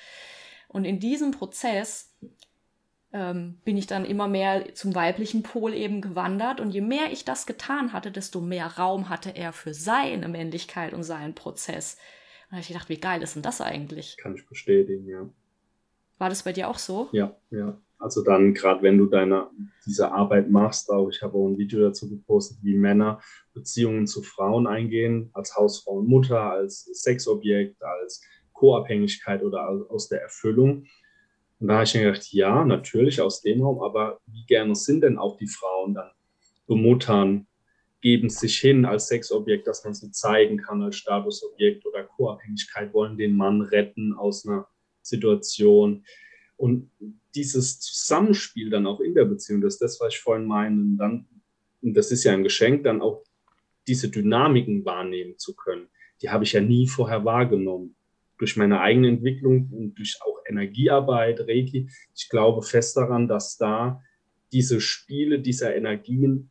[0.73, 2.15] Und in diesem Prozess
[3.13, 6.61] ähm, bin ich dann immer mehr zum weiblichen Pol eben gewandert.
[6.61, 10.95] Und je mehr ich das getan hatte, desto mehr Raum hatte er für seine Männlichkeit
[10.95, 11.95] und seinen Prozess.
[11.95, 14.17] Und da habe ich gedacht, wie geil ist denn das eigentlich?
[14.19, 15.29] Kann ich bestätigen, ja.
[16.19, 17.09] War das bei dir auch so?
[17.13, 17.79] Ja, ja.
[17.99, 19.49] Also dann, gerade wenn du deine,
[19.87, 23.21] diese Arbeit machst, auch ich habe auch ein Video dazu gepostet, wie Männer
[23.55, 28.23] Beziehungen zu Frauen eingehen, als Hausfrau und Mutter, als Sexobjekt, als
[28.63, 30.87] Co-Abhängigkeit oder aus der Erfüllung.
[31.59, 35.03] Und da habe ich mir gedacht, ja, natürlich aus dem Raum, aber wie gerne sind
[35.03, 36.13] denn auch die Frauen dann
[36.69, 37.49] bemuttern,
[38.03, 43.19] geben sich hin als Sexobjekt, dass man sie zeigen kann als Statusobjekt oder Co-Abhängigkeit, wollen
[43.19, 44.69] den Mann retten aus einer
[45.03, 46.05] Situation.
[46.57, 46.89] Und
[47.35, 51.27] dieses Zusammenspiel dann auch in der Beziehung, das ist das, was ich vorhin meine, dann,
[51.81, 53.25] und das ist ja ein Geschenk, dann auch
[53.89, 55.89] diese Dynamiken wahrnehmen zu können.
[56.21, 57.97] Die habe ich ja nie vorher wahrgenommen
[58.43, 61.89] durch meine eigene Entwicklung und durch auch Energiearbeit, Reiki.
[62.13, 64.03] Ich glaube fest daran, dass da
[64.51, 66.51] diese Spiele dieser Energien,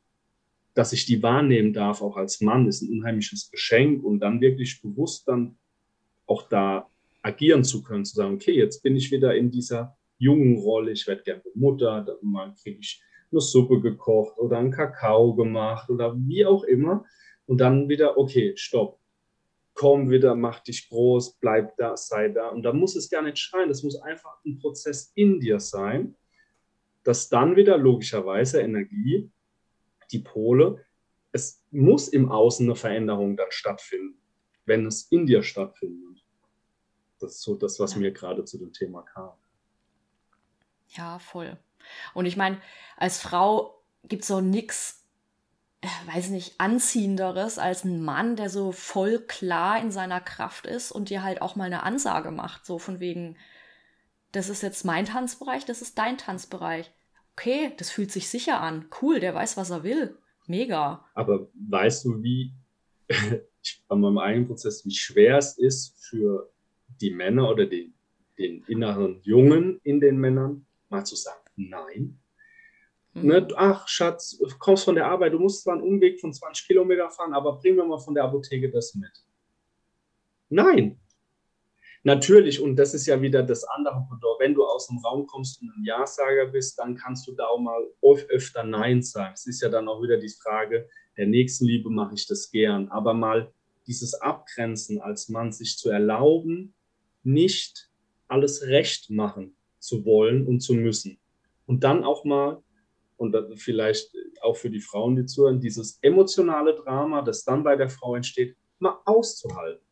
[0.74, 4.06] dass ich die wahrnehmen darf, auch als Mann, ist ein unheimliches Geschenk.
[4.06, 5.58] Und dann wirklich bewusst dann
[6.28, 6.88] auch da
[7.24, 11.06] agieren zu können, zu sagen, okay, jetzt bin ich wieder in dieser jungen Rolle, ich
[11.08, 16.46] werde gerne Mutter, dann kriege ich eine Suppe gekocht oder einen Kakao gemacht oder wie
[16.46, 17.04] auch immer.
[17.48, 19.01] Und dann wieder, okay, stopp,
[19.74, 22.50] komm wieder, mach dich groß, bleib da, sei da.
[22.50, 26.16] Und da muss es gar nicht schreien, das muss einfach ein Prozess in dir sein,
[27.04, 29.32] dass dann wieder logischerweise Energie,
[30.12, 30.86] die Pole,
[31.32, 34.22] es muss im Außen eine Veränderung dann stattfinden,
[34.66, 36.24] wenn es in dir stattfindet.
[37.20, 39.34] Das ist so das, was mir gerade zu dem Thema kam.
[40.90, 41.58] Ja, voll.
[42.14, 42.62] Und ich meine,
[42.98, 45.01] als Frau gibt es so nichts
[46.06, 51.10] weiß nicht, anziehenderes als ein Mann, der so voll klar in seiner Kraft ist und
[51.10, 53.36] dir halt auch mal eine Ansage macht, so von wegen,
[54.32, 56.92] das ist jetzt mein Tanzbereich, das ist dein Tanzbereich.
[57.36, 58.86] Okay, das fühlt sich sicher an.
[59.02, 60.18] Cool, der weiß, was er will.
[60.48, 61.06] Mega.
[61.14, 62.54] Aber weißt du, wie
[63.88, 66.52] bei meinem eigenen Prozess, wie schwer es ist für
[67.00, 67.94] die Männer oder den,
[68.38, 72.20] den inneren Jungen in den Männern, mal zu sagen, nein,
[73.14, 73.28] Mhm.
[73.28, 73.48] Ne?
[73.56, 77.10] Ach, Schatz, du kommst von der Arbeit, du musst zwar einen Umweg von 20 Kilometer
[77.10, 79.12] fahren, aber bring mir mal von der Apotheke das mit.
[80.50, 80.98] Nein.
[82.04, 85.62] Natürlich, und das ist ja wieder das andere Pendant, wenn du aus dem Raum kommst
[85.62, 87.84] und ein Ja-Sager bist, dann kannst du da auch mal
[88.30, 89.34] öfter Nein sagen.
[89.36, 93.14] Es ist ja dann auch wieder die Frage, der Nächstenliebe mache ich das gern, aber
[93.14, 93.54] mal
[93.86, 96.74] dieses Abgrenzen als Mann, sich zu erlauben,
[97.24, 97.92] nicht
[98.28, 101.20] alles recht machen zu wollen und zu müssen.
[101.68, 102.64] Und dann auch mal
[103.22, 107.88] und vielleicht auch für die Frauen, die zuhören, dieses emotionale Drama, das dann bei der
[107.88, 109.86] Frau entsteht, mal auszuhalten.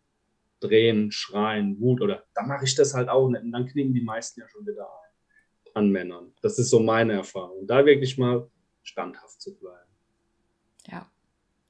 [0.59, 3.43] Drehen, schreien, Wut oder da mache ich das halt auch nicht.
[3.43, 5.09] Und dann knicken die meisten ja schon wieder ein
[5.75, 6.33] an Männern.
[6.41, 7.67] Das ist so meine Erfahrung.
[7.67, 8.49] Da wirklich mal
[8.81, 9.89] standhaft zu bleiben.
[10.87, 11.09] Ja.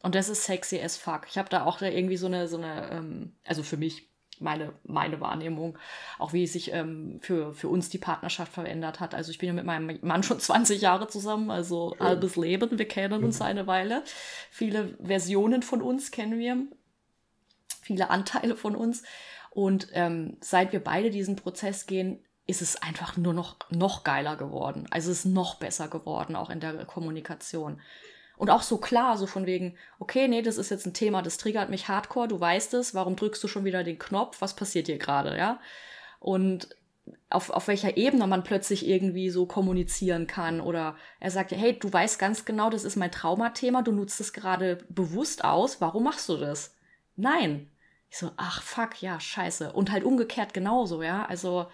[0.02, 1.28] Und das ist sexy as fuck.
[1.28, 4.09] Ich habe da auch irgendwie so eine, so eine, ähm, also für mich
[4.40, 5.78] meine, meine Wahrnehmung,
[6.18, 9.14] auch wie sich ähm, für, für uns die Partnerschaft verändert hat.
[9.14, 12.08] Also ich bin ja mit meinem Mann schon 20 Jahre zusammen, also Schön.
[12.08, 14.04] halbes Leben, wir kennen uns eine Weile.
[14.52, 16.58] Viele Versionen von uns kennen wir,
[17.82, 19.04] viele Anteile von uns.
[19.52, 24.36] Und ähm, seit wir beide diesen Prozess gehen, ist es einfach nur noch, noch geiler
[24.36, 24.88] geworden.
[24.90, 27.80] Also es ist noch besser geworden, auch in der Kommunikation.
[28.40, 31.38] Und auch so klar, so von wegen, okay, nee, das ist jetzt ein Thema, das
[31.38, 34.88] triggert mich hardcore, du weißt es, warum drückst du schon wieder den Knopf, was passiert
[34.88, 35.60] hier gerade, ja?
[36.22, 36.70] Und
[37.30, 40.62] auf, auf welcher Ebene man plötzlich irgendwie so kommunizieren kann.
[40.62, 44.32] Oder er sagt, hey, du weißt ganz genau, das ist mein Traumathema, du nutzt es
[44.32, 46.74] gerade bewusst aus, warum machst du das?
[47.18, 47.70] Nein.
[48.10, 49.74] Ich so, ach fuck, ja, scheiße.
[49.74, 51.26] Und halt umgekehrt genauso, ja.
[51.26, 51.68] Also.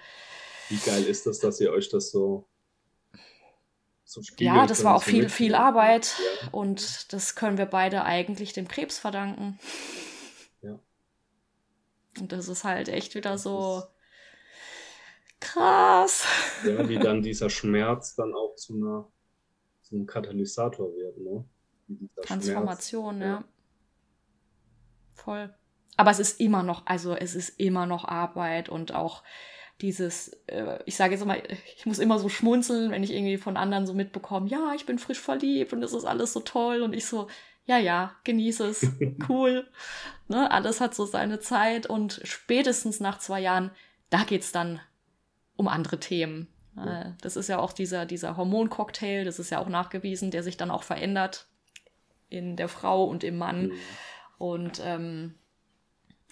[0.69, 2.47] Wie geil ist das, dass ihr euch das so.
[4.05, 6.15] So ja, das war auch viel, viel Arbeit.
[6.43, 6.49] Ja.
[6.51, 9.59] Und das können wir beide eigentlich dem Krebs verdanken.
[10.61, 10.79] Ja.
[12.19, 13.83] Und das ist halt echt wieder so
[15.39, 16.25] krass.
[16.63, 19.11] Ja, wie dann dieser Schmerz dann auch zu, einer,
[19.81, 21.45] zu einem Katalysator wird, ne?
[22.23, 23.39] Transformation, Schmerz, ja.
[23.39, 23.45] ja.
[25.15, 25.55] Voll.
[25.97, 29.23] Aber es ist immer noch, also es ist immer noch Arbeit und auch
[29.81, 31.41] dieses, äh, ich sage jetzt mal,
[31.75, 34.99] ich muss immer so schmunzeln, wenn ich irgendwie von anderen so mitbekomme, ja, ich bin
[34.99, 37.27] frisch verliebt und es ist alles so toll und ich so,
[37.65, 38.87] ja, ja, genieße es,
[39.29, 39.67] cool.
[40.27, 43.71] ne, alles hat so seine Zeit und spätestens nach zwei Jahren,
[44.09, 44.79] da geht's dann
[45.57, 46.47] um andere Themen.
[46.77, 47.01] Ja.
[47.01, 50.57] Äh, das ist ja auch dieser, dieser Hormoncocktail, das ist ja auch nachgewiesen, der sich
[50.57, 51.47] dann auch verändert
[52.29, 53.67] in der Frau und im Mann.
[53.67, 53.73] Mhm.
[54.37, 55.35] Und ähm,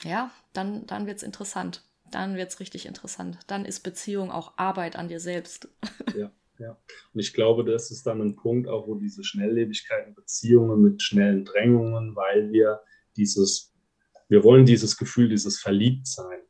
[0.03, 1.83] ja, dann, dann wird es interessant.
[2.13, 3.39] Dann wird es richtig interessant.
[3.47, 5.67] Dann ist Beziehung auch Arbeit an dir selbst.
[6.15, 6.77] Ja, ja.
[7.11, 11.01] Und ich glaube, das ist dann ein Punkt, auch wo diese Schnelllebigkeit in Beziehungen mit
[11.01, 12.81] schnellen Drängungen, weil wir
[13.17, 13.73] dieses,
[14.29, 16.41] wir wollen dieses Gefühl, dieses Verliebtsein.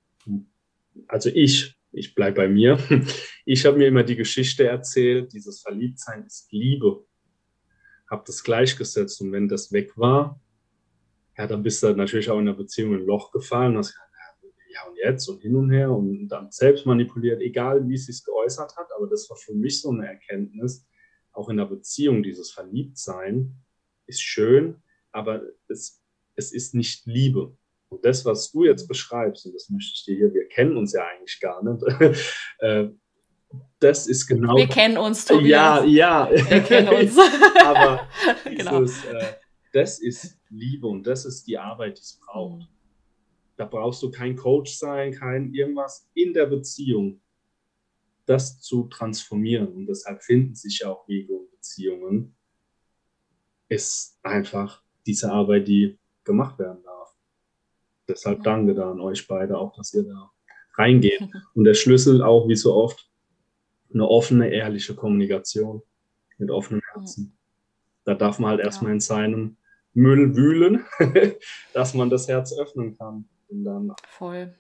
[1.08, 2.78] Also ich ich bleibe bei mir.
[3.46, 7.06] Ich habe mir immer die Geschichte erzählt, dieses Verliebtsein ist Liebe.
[8.10, 10.40] Habe das gleichgesetzt und wenn das weg war,
[11.38, 13.78] ja, dann bist du natürlich auch in der Beziehung ein Loch gefallen.
[13.78, 14.00] Hast
[14.74, 18.24] ja und jetzt und hin und her und dann selbst manipuliert, egal wie es sich
[18.24, 18.88] geäußert hat.
[18.96, 20.86] Aber das war für mich so eine Erkenntnis,
[21.32, 23.56] auch in der Beziehung, dieses Verliebtsein
[24.06, 24.82] ist schön,
[25.12, 26.02] aber es,
[26.36, 27.58] es ist nicht Liebe.
[27.90, 30.94] Und das, was du jetzt beschreibst, und das möchte ich dir hier, wir kennen uns
[30.94, 31.84] ja eigentlich gar nicht,
[32.60, 32.90] äh,
[33.80, 34.56] das ist genau.
[34.56, 35.86] Wir kennen uns, Tobias.
[35.86, 36.30] Ja, ja.
[36.32, 37.18] Wir kennen uns.
[37.64, 38.08] Aber
[38.46, 38.82] genau.
[38.82, 39.20] dieses, genau.
[39.20, 39.34] äh,
[39.74, 42.68] das ist Liebe und das ist die Arbeit, die es braucht.
[43.56, 47.22] Da brauchst du kein Coach sein, kein irgendwas in der Beziehung,
[48.26, 49.68] das zu transformieren.
[49.68, 52.36] Und deshalb finden sich ja auch Wege und Beziehungen.
[53.70, 57.16] Ist einfach diese Arbeit, die gemacht werden darf.
[58.08, 60.32] Deshalb danke da an euch beide auch, dass ihr da
[60.76, 61.22] reingeht.
[61.54, 63.10] Und der Schlüssel auch, wie so oft,
[63.94, 65.82] eine offene, ehrliche Kommunikation
[66.38, 67.38] mit offenem Herzen.
[68.06, 69.58] Da darf man halt erstmal in seinem
[69.94, 70.86] Müll wühlen,
[71.74, 73.30] dass man das Herz öffnen kann.
[73.54, 74.56] Und dann Voll.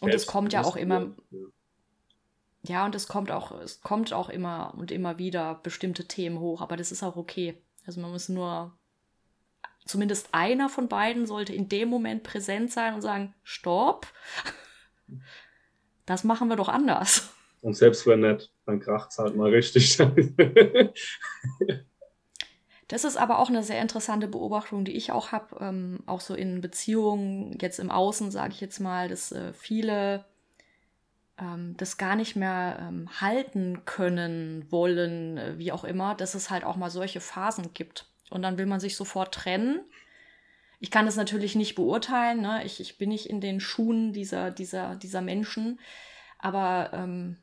[0.00, 1.12] Und es kommt ja auch immer.
[1.30, 1.40] Ja.
[2.62, 6.60] ja, und es kommt auch, es kommt auch immer und immer wieder bestimmte Themen hoch,
[6.60, 7.60] aber das ist auch okay.
[7.86, 8.76] Also man muss nur
[9.86, 14.06] zumindest einer von beiden sollte in dem Moment präsent sein und sagen, stopp,
[16.06, 17.34] das machen wir doch anders.
[17.60, 19.98] Und selbst wenn nicht, dann kracht es halt mal richtig.
[22.88, 26.34] das ist aber auch eine sehr interessante Beobachtung, die ich auch habe, ähm, auch so
[26.34, 30.24] in Beziehungen, jetzt im Außen, sage ich jetzt mal, dass äh, viele
[31.38, 36.50] ähm, das gar nicht mehr ähm, halten können, wollen, äh, wie auch immer, dass es
[36.50, 39.80] halt auch mal solche Phasen gibt und dann will man sich sofort trennen.
[40.78, 42.64] Ich kann das natürlich nicht beurteilen, ne?
[42.64, 45.80] ich, ich bin nicht in den Schuhen dieser, dieser, dieser Menschen,
[46.38, 47.38] aber ähm,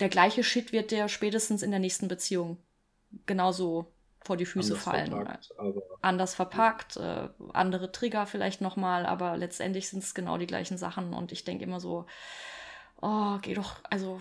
[0.00, 2.58] der gleiche Shit wird der spätestens in der nächsten Beziehung
[3.26, 5.10] genauso vor die Füße Anders fallen.
[5.10, 5.54] Verpackt,
[6.02, 11.14] Anders verpackt, äh, andere Trigger vielleicht nochmal, aber letztendlich sind es genau die gleichen Sachen
[11.14, 12.06] und ich denke immer so,
[13.00, 14.20] oh, geh doch, also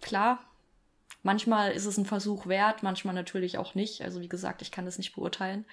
[0.00, 0.40] klar,
[1.22, 4.02] Manchmal ist es ein Versuch wert, manchmal natürlich auch nicht.
[4.02, 5.64] Also wie gesagt, ich kann das nicht beurteilen.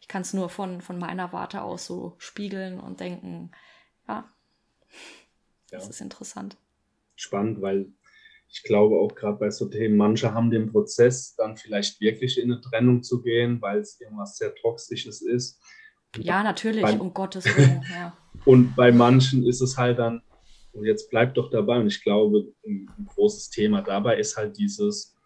[0.00, 3.50] Ich kann es nur von, von meiner Warte aus so spiegeln und denken,
[4.06, 4.26] ja,
[5.70, 5.90] das ja.
[5.90, 6.56] ist interessant.
[7.16, 7.92] Spannend, weil
[8.50, 12.50] ich glaube auch gerade bei so Themen, manche haben den Prozess, dann vielleicht wirklich in
[12.50, 15.60] eine Trennung zu gehen, weil es irgendwas sehr Toxisches ist.
[16.16, 17.84] Ja, natürlich, bei, um Gottes Willen.
[17.92, 18.16] Ja.
[18.44, 20.22] Und bei manchen ist es halt dann
[20.72, 21.78] und jetzt bleibt doch dabei.
[21.80, 25.16] Und ich glaube, ein, ein großes Thema dabei ist halt dieses,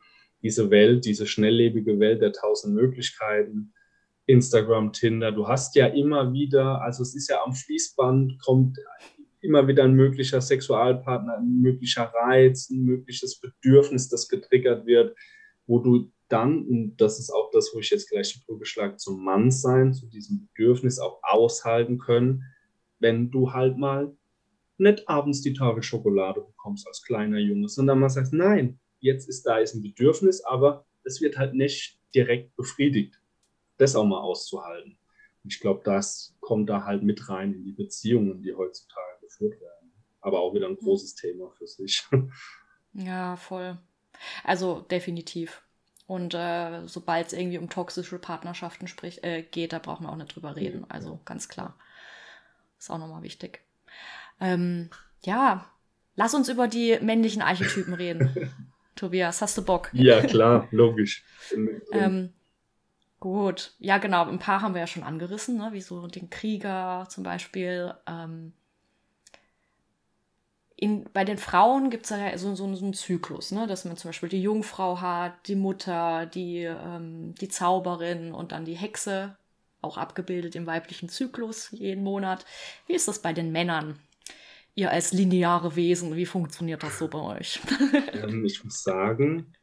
[0.42, 3.72] diese Welt, diese schnelllebige Welt der tausend Möglichkeiten.
[4.26, 8.78] Instagram, Tinder, du hast ja immer wieder, also es ist ja am Fließband, kommt
[9.42, 15.16] immer wieder ein möglicher Sexualpartner, ein möglicher Reiz, ein mögliches Bedürfnis, das getriggert wird,
[15.66, 18.96] wo du dann, und das ist auch das, wo ich jetzt gleich die Brücke schlage,
[18.96, 22.44] zum Mannsein, zu diesem Bedürfnis auch aushalten können,
[23.00, 24.16] wenn du halt mal
[24.78, 29.42] nicht abends die Tafel Schokolade bekommst als kleiner Junge, sondern man sagt, nein, jetzt ist
[29.42, 33.20] da ist ein Bedürfnis, aber es wird halt nicht direkt befriedigt.
[33.76, 34.96] Das auch mal auszuhalten.
[35.42, 39.11] Und ich glaube, das kommt da halt mit rein in die Beziehungen, die heutzutage
[39.42, 39.92] geführt werden.
[40.20, 42.06] Aber auch wieder ein großes Thema für sich.
[42.94, 43.78] Ja, voll.
[44.44, 45.62] Also definitiv.
[46.06, 50.16] Und äh, sobald es irgendwie um toxische Partnerschaften sprich, äh, geht, da brauchen wir auch
[50.16, 50.84] nicht drüber reden.
[50.90, 51.74] Also ganz klar.
[52.78, 53.62] Ist auch nochmal wichtig.
[54.40, 54.90] Ähm,
[55.24, 55.70] ja,
[56.14, 58.52] lass uns über die männlichen Archetypen reden.
[58.94, 59.88] Tobias, hast du Bock?
[59.94, 61.24] Ja, klar, logisch.
[61.92, 62.34] ähm,
[63.20, 65.70] gut, ja genau, ein paar haben wir ja schon angerissen, ne?
[65.72, 67.94] wie so den Krieger zum Beispiel.
[68.06, 68.52] Ähm,
[70.82, 73.68] in, bei den Frauen gibt es ja so, so, so, einen Zyklus, ne?
[73.68, 78.64] dass man zum Beispiel die Jungfrau hat, die Mutter, die, ähm, die Zauberin und dann
[78.64, 79.36] die Hexe,
[79.80, 82.44] auch abgebildet im weiblichen Zyklus jeden Monat.
[82.88, 84.00] Wie ist das bei den Männern?
[84.74, 87.60] Ihr als lineare Wesen, wie funktioniert das so bei euch?
[88.14, 89.54] ähm, ich muss sagen,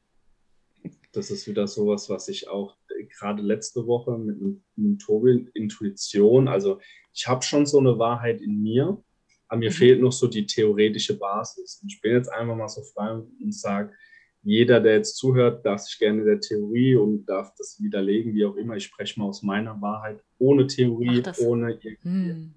[1.11, 2.77] das ist wieder sowas, was ich auch
[3.19, 4.39] gerade letzte Woche mit,
[4.77, 6.79] mit Tobi Intuition, also
[7.13, 9.03] ich habe schon so eine Wahrheit in mir,
[9.49, 9.75] aber mir mhm.
[9.75, 11.79] fehlt noch so die theoretische Basis.
[11.81, 13.93] Und ich bin jetzt einfach mal so frei und sage,
[14.41, 18.55] jeder, der jetzt zuhört, darf sich gerne der Theorie und darf das widerlegen, wie auch
[18.55, 18.75] immer.
[18.77, 21.97] Ich spreche mal aus meiner Wahrheit, ohne Theorie, ohne irgendwie.
[22.03, 22.53] Hm.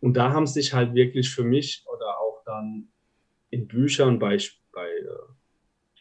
[0.00, 2.88] Und da haben sich halt wirklich für mich oder auch dann
[3.50, 4.38] in Büchern bei,
[4.72, 5.08] bei äh,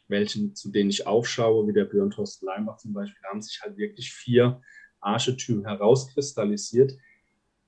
[0.07, 3.77] welchen, zu denen ich aufschaue, wie der Björn Thorsten Leimbach zum Beispiel, haben sich halt
[3.77, 4.61] wirklich vier
[4.99, 6.93] Archetypen herauskristallisiert,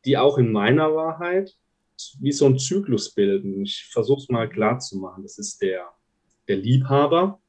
[0.05, 1.57] die auch in meiner Wahrheit
[2.19, 3.63] wie so ein Zyklus bilden.
[3.63, 5.23] Ich versuche es mal klar zu machen.
[5.23, 5.89] Das ist der,
[6.47, 7.41] der Liebhaber.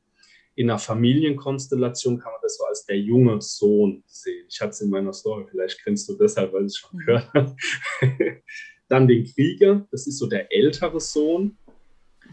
[0.57, 4.47] In einer Familienkonstellation kann man das so als der junge Sohn sehen.
[4.49, 7.05] Ich hatte es in meiner Story, vielleicht kennst du deshalb, weil ich es schon mhm.
[7.07, 7.57] gehört habe.
[8.89, 11.57] Dann den Krieger, das ist so der ältere Sohn.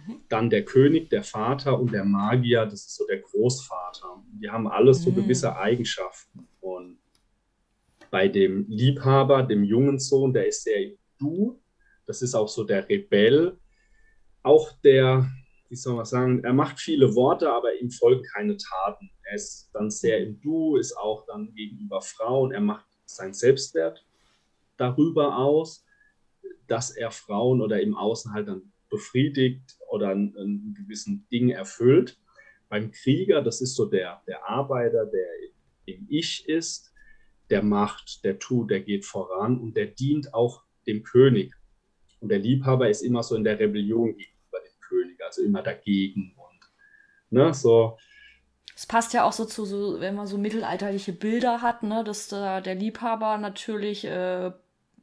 [0.07, 0.21] Mhm.
[0.27, 4.23] Dann der König, der Vater und der Magier, das ist so der Großvater.
[4.41, 5.15] Die haben alles so mhm.
[5.15, 6.47] gewisse Eigenschaften.
[6.59, 6.97] Und
[8.09, 11.59] bei dem Liebhaber, dem jungen Sohn, der ist sehr du,
[12.07, 13.59] das ist auch so der Rebell.
[14.41, 15.29] Auch der,
[15.69, 19.11] wie soll man sagen, er macht viele Worte, aber ihm folgen keine Taten.
[19.23, 22.51] Er ist dann sehr im Du, ist auch dann gegenüber Frauen.
[22.53, 24.05] Er macht seinen Selbstwert
[24.77, 25.85] darüber aus,
[26.67, 32.17] dass er Frauen oder im Außen halt dann befriedigt oder einen, einen gewissen Ding erfüllt.
[32.69, 35.27] Beim Krieger, das ist so der, der Arbeiter, der
[35.85, 36.93] im Ich ist,
[37.49, 41.56] der macht, der tut, der geht voran und der dient auch dem König.
[42.19, 46.35] Und der Liebhaber ist immer so in der Rebellion gegenüber dem König, also immer dagegen
[46.35, 46.71] und
[47.29, 47.97] ne, so.
[48.75, 52.27] Es passt ja auch so zu, so, wenn man so mittelalterliche Bilder hat, ne, dass
[52.27, 54.51] der, der Liebhaber natürlich äh,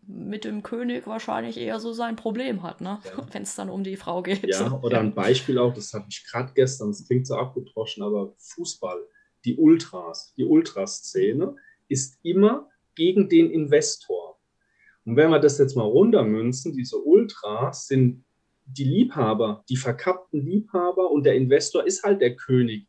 [0.07, 3.01] mit dem König wahrscheinlich eher so sein Problem hat, ne?
[3.05, 3.27] Ja.
[3.33, 4.47] wenn es dann um die Frau geht.
[4.47, 8.35] Ja, oder ein Beispiel auch, das habe ich gerade gestern, das klingt so abgedroschen, aber
[8.39, 9.07] Fußball,
[9.45, 11.57] die Ultras, die Ultraszene
[11.89, 14.34] ist immer gegen den Investor.
[15.05, 18.25] Und wenn wir das jetzt mal runtermünzen, diese Ultras sind
[18.67, 22.87] die Liebhaber, die verkappten Liebhaber und der Investor ist halt der König.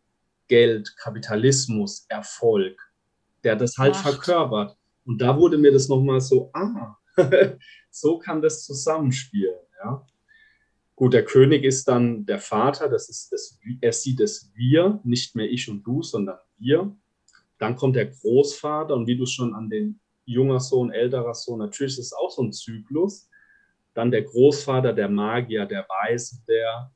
[0.48, 2.80] Geld, Kapitalismus, Erfolg,
[3.44, 4.04] der das halt Macht.
[4.04, 4.78] verkörpert.
[5.04, 6.96] Und da wurde mir das nochmal so, ah,
[7.90, 9.56] so kann das zusammenspielen.
[9.84, 10.06] Ja.
[10.96, 15.36] Gut, der König ist dann der Vater, das ist das, er sieht es wir, nicht
[15.36, 16.96] mehr ich und du, sondern wir.
[17.58, 21.60] Dann kommt der Großvater und wie du schon an den junger Sohn, älterer Sohn.
[21.60, 23.30] Natürlich ist es auch so ein Zyklus.
[23.94, 26.92] Dann der Großvater, der Magier, der Weise, der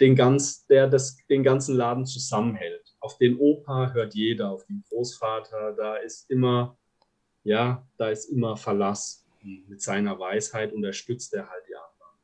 [0.00, 2.94] den, ganz, der das, den ganzen Laden zusammenhält.
[3.00, 6.76] Auf den Opa hört jeder, auf den Großvater, da ist immer,
[7.42, 9.26] ja, da ist immer Verlass.
[9.42, 12.18] Mit seiner Weisheit unterstützt er halt die anderen.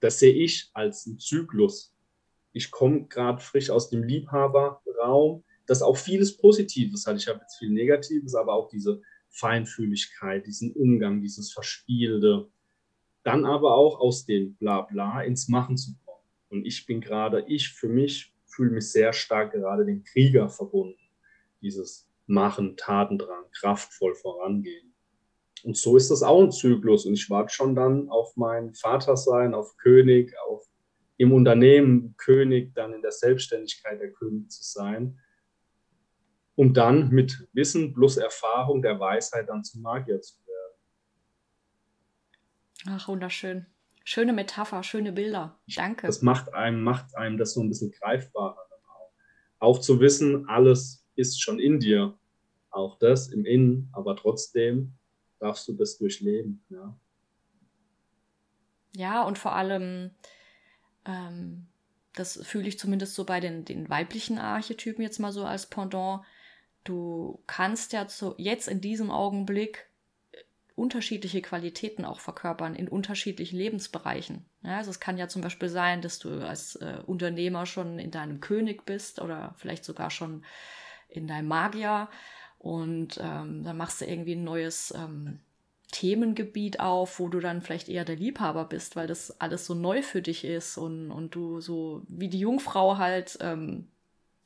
[0.00, 1.94] Das sehe ich als einen Zyklus.
[2.52, 7.18] Ich komme gerade frisch aus dem Liebhaberraum das auch vieles Positives hat.
[7.18, 12.48] Ich habe jetzt viel Negatives, aber auch diese Feinfühligkeit, diesen Umgang, dieses Verspielte.
[13.22, 16.24] Dann aber auch aus dem Blabla ins Machen zu kommen.
[16.48, 20.98] Und ich bin gerade, ich für mich fühle mich sehr stark gerade dem Krieger verbunden.
[21.60, 24.94] Dieses Machen, Tatendrang, kraftvoll vorangehen.
[25.64, 27.04] Und so ist das auch ein Zyklus.
[27.04, 30.66] Und ich warte schon dann auf mein Vatersein, auf König, auf
[31.18, 35.18] im Unternehmen König, dann in der Selbstständigkeit der König zu sein
[36.58, 40.74] um dann mit Wissen plus Erfahrung der Weisheit dann zum Magier zu werden.
[42.88, 43.66] Ach, wunderschön.
[44.02, 45.60] Schöne Metapher, schöne Bilder.
[45.76, 46.08] Danke.
[46.08, 49.12] Das macht einem, macht einem das so ein bisschen greifbarer auch.
[49.60, 52.18] Auch zu wissen, alles ist schon in dir.
[52.70, 54.94] Auch das im Innen, aber trotzdem
[55.38, 56.64] darfst du das durchleben.
[56.70, 56.98] Ja.
[58.96, 60.10] ja, und vor allem,
[61.04, 61.68] ähm,
[62.14, 66.24] das fühle ich zumindest so bei den, den weiblichen Archetypen jetzt mal so als Pendant.
[66.88, 69.90] Du kannst ja zu, jetzt in diesem Augenblick
[70.32, 70.38] äh,
[70.74, 74.46] unterschiedliche Qualitäten auch verkörpern in unterschiedlichen Lebensbereichen.
[74.62, 78.10] Ja, also es kann ja zum Beispiel sein, dass du als äh, Unternehmer schon in
[78.10, 80.46] deinem König bist oder vielleicht sogar schon
[81.10, 82.08] in deinem Magier
[82.56, 85.40] und ähm, dann machst du irgendwie ein neues ähm,
[85.92, 90.00] Themengebiet auf, wo du dann vielleicht eher der Liebhaber bist, weil das alles so neu
[90.00, 93.88] für dich ist und, und du so wie die Jungfrau halt ähm,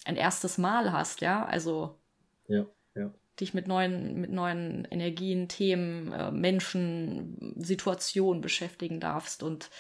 [0.04, 2.01] ein erstes Mal hast, ja, also
[2.46, 3.12] ja, ja.
[3.40, 9.70] dich mit neuen, mit neuen Energien, Themen, äh, Menschen, Situationen beschäftigen darfst und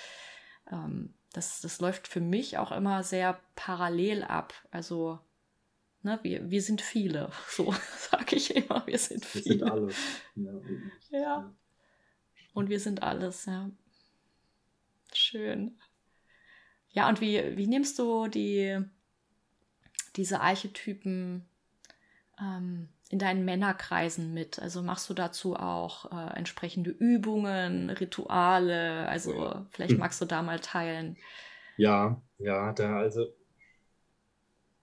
[0.70, 5.18] ähm, das, das läuft für mich auch immer sehr parallel ab, also
[6.04, 7.72] Ne, wir, wir sind viele, so
[8.10, 9.44] sage ich immer, wir sind viele.
[9.44, 9.96] Wir sind alles.
[11.10, 11.54] Ja, ja.
[12.54, 13.70] Und wir sind alles, ja.
[15.14, 15.78] Schön.
[16.90, 18.78] Ja, und wie, wie nimmst du die,
[20.16, 21.46] diese Archetypen
[22.42, 24.58] ähm, in deinen Männerkreisen mit?
[24.58, 29.06] Also machst du dazu auch äh, entsprechende Übungen, Rituale?
[29.08, 31.16] Also vielleicht magst du da mal teilen.
[31.76, 33.26] Ja, ja, da also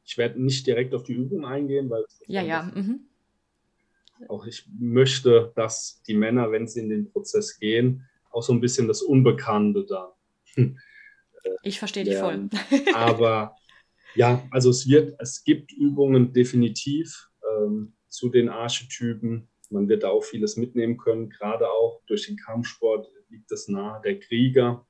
[0.05, 2.63] ich werde nicht direkt auf die Übung eingehen, weil ja, ja.
[2.63, 3.01] Mhm.
[4.27, 8.61] auch ich möchte, dass die Männer, wenn sie in den Prozess gehen, auch so ein
[8.61, 10.15] bisschen das Unbekannte da.
[11.63, 12.49] ich verstehe dich voll.
[12.93, 13.55] Aber
[14.15, 19.47] ja, also es wird, es gibt Übungen definitiv ähm, zu den Archetypen.
[19.69, 24.01] Man wird da auch vieles mitnehmen können, gerade auch durch den Kampfsport liegt es nahe.
[24.03, 24.85] Der Krieger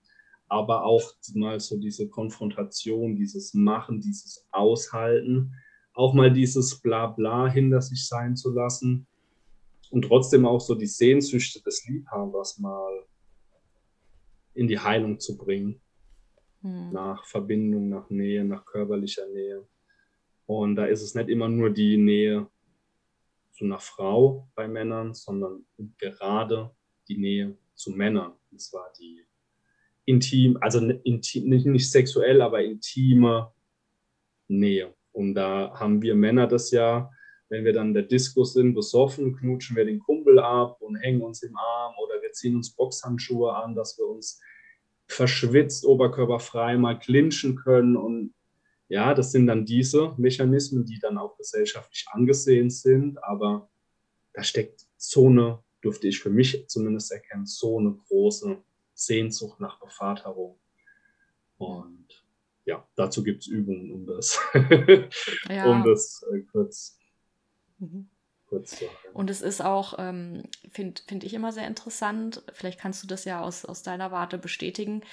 [0.50, 5.54] aber auch mal so diese Konfrontation, dieses Machen, dieses Aushalten,
[5.94, 9.08] auch mal dieses Blabla hinter sich sein zu lassen
[9.92, 13.06] und trotzdem auch so die Sehnsüchte des Liebhabers mal
[14.54, 15.82] in die Heilung zu bringen.
[16.62, 16.92] Hm.
[16.92, 19.68] Nach Verbindung, nach Nähe, nach körperlicher Nähe.
[20.50, 22.48] Und da ist es nicht immer nur die Nähe
[23.52, 25.64] zu einer Frau bei Männern, sondern
[26.00, 26.72] gerade
[27.08, 28.34] die Nähe zu Männern.
[28.50, 29.28] Und zwar die
[30.06, 33.52] intim, also intim, nicht, nicht sexuell, aber intime
[34.48, 34.92] Nähe.
[35.12, 37.12] Und da haben wir Männer das ja,
[37.50, 41.44] wenn wir dann der Disco sind, besoffen, knutschen wir den Kumpel ab und hängen uns
[41.44, 44.42] im Arm oder wir ziehen uns Boxhandschuhe an, dass wir uns
[45.06, 47.96] verschwitzt, oberkörperfrei mal clinchen können.
[47.96, 48.34] Und
[48.90, 53.24] ja, das sind dann diese Mechanismen, die dann auch gesellschaftlich angesehen sind.
[53.24, 53.70] Aber
[54.34, 58.58] da steckt so eine, durfte ich für mich zumindest erkennen, so eine große
[58.96, 60.60] Sehnsucht nach Bevaterung.
[61.58, 62.26] Und
[62.66, 64.40] ja, dazu gibt es Übungen, um das,
[65.50, 65.72] ja.
[65.72, 66.98] um das äh, kurz,
[67.78, 68.10] mhm.
[68.48, 69.16] kurz zu halten.
[69.16, 73.24] Und es ist auch, ähm, finde find ich immer sehr interessant, vielleicht kannst du das
[73.26, 75.04] ja aus, aus deiner Warte bestätigen,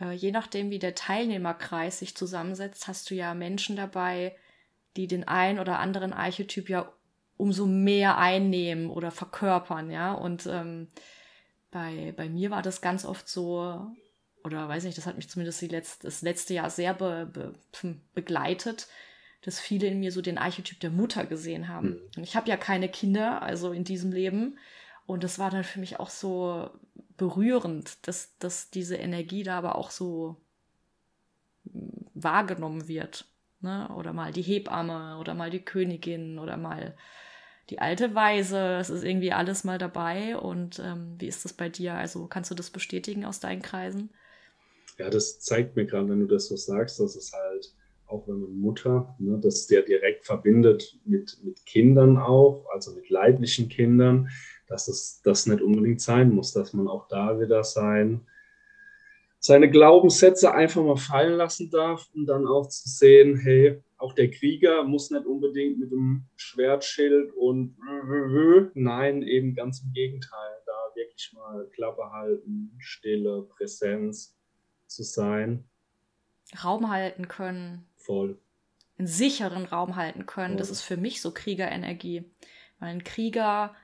[0.00, 4.36] äh, je nachdem, wie der Teilnehmerkreis sich zusammensetzt, hast du ja Menschen dabei,
[4.96, 6.92] die den einen oder anderen Archetyp ja
[7.36, 10.12] umso mehr einnehmen oder verkörpern, ja.
[10.12, 10.88] Und ähm,
[11.70, 13.86] bei, bei mir war das ganz oft so,
[14.44, 17.54] oder weiß nicht, das hat mich zumindest die letzt, das letzte Jahr sehr be, be,
[17.80, 18.88] hm, begleitet,
[19.42, 21.90] dass viele in mir so den Archetyp der Mutter gesehen haben.
[21.90, 22.00] Mhm.
[22.16, 24.58] Und ich habe ja keine Kinder, also in diesem Leben.
[25.06, 26.70] Und das war dann für mich auch so
[27.16, 30.36] berührend, dass, dass diese Energie da aber auch so
[31.70, 33.26] hm, wahrgenommen wird.
[33.60, 33.88] Ne?
[33.96, 36.96] Oder mal die Hebamme oder mal die Königin oder mal
[37.70, 40.36] die alte Weise, es ist irgendwie alles mal dabei.
[40.36, 41.94] Und ähm, wie ist das bei dir?
[41.94, 44.10] Also kannst du das bestätigen aus deinen Kreisen?
[44.98, 47.74] Ja, das zeigt mir gerade, wenn du das so sagst, dass es halt,
[48.06, 53.10] auch wenn man Mutter, ne, das der direkt verbindet mit, mit Kindern auch, also mit
[53.10, 54.30] leiblichen Kindern,
[54.66, 58.26] dass es das nicht unbedingt sein muss, dass man auch da wieder sein,
[59.38, 64.30] seine Glaubenssätze einfach mal fallen lassen darf, um dann auch zu sehen, hey, auch der
[64.30, 67.76] Krieger muss nicht unbedingt mit dem Schwertschild und
[68.74, 74.36] nein, eben ganz im Gegenteil, da wirklich mal Klappe halten, Stille, Präsenz
[74.86, 75.64] zu sein.
[76.62, 77.86] Raum halten können.
[77.96, 78.38] Voll.
[78.98, 80.54] Einen sicheren Raum halten können.
[80.54, 80.58] Voll.
[80.58, 82.24] Das ist für mich so Kriegerenergie.
[82.78, 83.74] Weil ein Krieger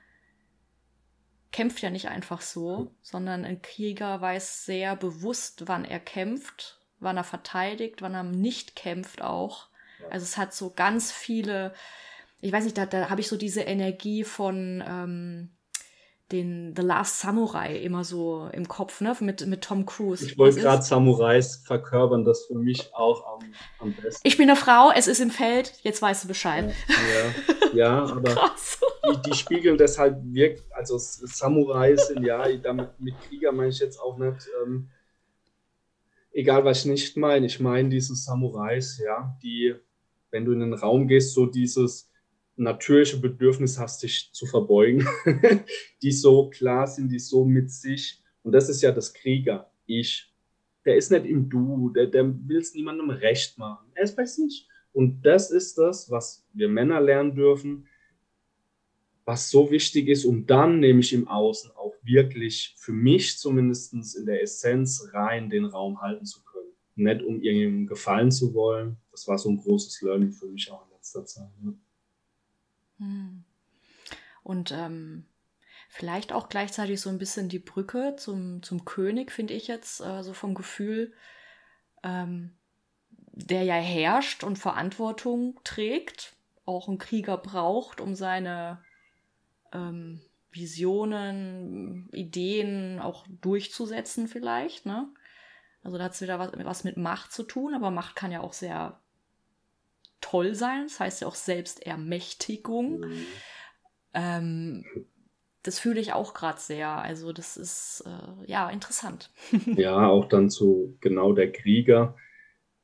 [1.52, 7.16] kämpft ja nicht einfach so, sondern ein Krieger weiß sehr bewusst, wann er kämpft, wann
[7.16, 9.68] er verteidigt, wann er nicht kämpft auch.
[10.10, 11.74] Also es hat so ganz viele,
[12.40, 15.50] ich weiß nicht, da, da habe ich so diese Energie von ähm,
[16.32, 19.14] den The Last Samurai immer so im Kopf, ne?
[19.20, 20.24] Mit, mit Tom Cruise.
[20.24, 24.26] Ich wollte gerade Samurais verkörpern, das für mich auch am, am besten.
[24.26, 26.74] Ich bin eine Frau, es ist im Feld, jetzt weißt du Bescheid.
[26.88, 28.52] Ja, ja aber
[29.04, 33.78] die, die, spiegeln das halt wirklich, also Samurais sind ja, damit, mit Krieger meine ich
[33.78, 34.48] jetzt auch nicht.
[34.64, 34.88] Ähm,
[36.32, 39.74] egal was ich nicht meine, ich meine diese Samurais, ja, die,
[40.30, 42.11] wenn du in den Raum gehst, so dieses
[42.62, 45.06] natürliche Bedürfnis hast, dich zu verbeugen,
[46.02, 50.28] die so klar sind, die so mit sich, und das ist ja das Krieger, ich.
[50.84, 53.86] Der ist nicht im Du, der, der will es niemandem recht machen.
[53.94, 54.68] Er ist bei sich.
[54.92, 57.86] Und das ist das, was wir Männer lernen dürfen,
[59.24, 64.26] was so wichtig ist, um dann nämlich im Außen auch wirklich für mich zumindest in
[64.26, 66.72] der Essenz rein den Raum halten zu können.
[66.96, 68.96] Nicht um irgendjemandem gefallen zu wollen.
[69.12, 71.48] Das war so ein großes Learning für mich auch in letzter Zeit.
[71.62, 71.74] Ne?
[74.42, 75.26] Und ähm,
[75.88, 80.22] vielleicht auch gleichzeitig so ein bisschen die Brücke zum, zum König, finde ich jetzt, äh,
[80.22, 81.12] so vom Gefühl,
[82.02, 82.56] ähm,
[83.10, 88.82] der ja herrscht und Verantwortung trägt, auch einen Krieger braucht, um seine
[89.72, 95.08] ähm, Visionen, Ideen auch durchzusetzen vielleicht, ne?
[95.82, 98.40] Also da hat es wieder was, was, mit Macht zu tun, aber Macht kann ja
[98.40, 99.01] auch sehr
[100.22, 100.84] toll sein.
[100.84, 103.00] Das heißt ja auch Selbstermächtigung.
[103.00, 103.26] Mhm.
[104.14, 104.84] Ähm,
[105.62, 106.88] das fühle ich auch gerade sehr.
[106.88, 109.30] Also das ist äh, ja interessant.
[109.66, 112.16] ja, auch dann zu genau der Krieger,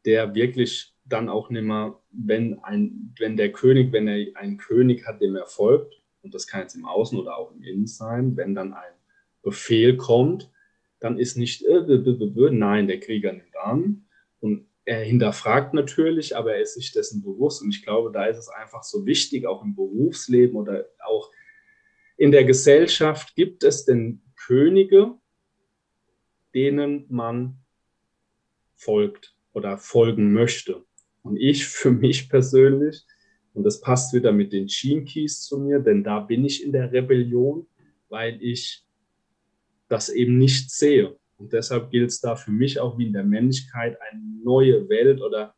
[0.05, 5.07] der wirklich dann auch nicht mehr, wenn ein, wenn der König, wenn er einen König
[5.07, 8.37] hat, dem er folgt, und das kann jetzt im Außen oder auch im Innen sein,
[8.37, 8.93] wenn dann ein
[9.43, 10.51] Befehl kommt,
[11.01, 11.81] dann ist nicht, äh,
[12.51, 14.07] nein, der Krieger nimmt an
[14.41, 18.39] und er hinterfragt natürlich, aber er ist sich dessen bewusst und ich glaube, da ist
[18.39, 21.31] es einfach so wichtig, auch im Berufsleben oder auch
[22.17, 25.15] in der Gesellschaft, gibt es denn Könige,
[26.55, 27.59] denen man
[28.77, 30.87] folgt oder folgen möchte.
[31.23, 33.05] Und ich für mich persönlich
[33.53, 36.73] und das passt wieder mit den Gene Keys zu mir, denn da bin ich in
[36.73, 37.67] der Rebellion,
[38.09, 38.87] weil ich
[39.89, 41.18] das eben nicht sehe.
[41.39, 45.23] Und deshalb gilt es da für mich auch wie in der Männlichkeit eine neue Welt
[45.23, 45.55] oder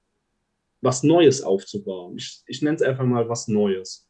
[0.80, 2.16] was Neues aufzubauen.
[2.16, 4.08] Ich, ich nenne es einfach mal was Neues.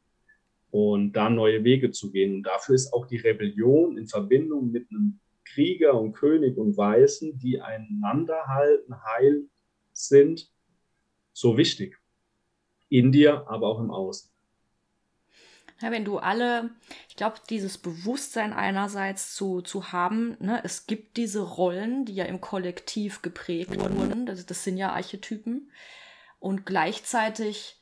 [0.71, 2.35] Und da neue Wege zu gehen.
[2.35, 7.39] Und dafür ist auch die Rebellion in Verbindung mit einem Krieger und König und Weißen,
[7.39, 9.45] die einander halten, heil
[9.93, 10.53] sind,
[11.33, 12.01] so wichtig
[12.91, 14.31] in dir, aber auch im Außen.
[15.83, 16.71] Ja, wenn du alle,
[17.09, 22.27] ich glaube, dieses Bewusstsein einerseits zu, zu haben, ne, es gibt diese Rollen, die ja
[22.27, 25.71] im Kollektiv geprägt wurden, das, das sind ja Archetypen,
[26.39, 27.81] und gleichzeitig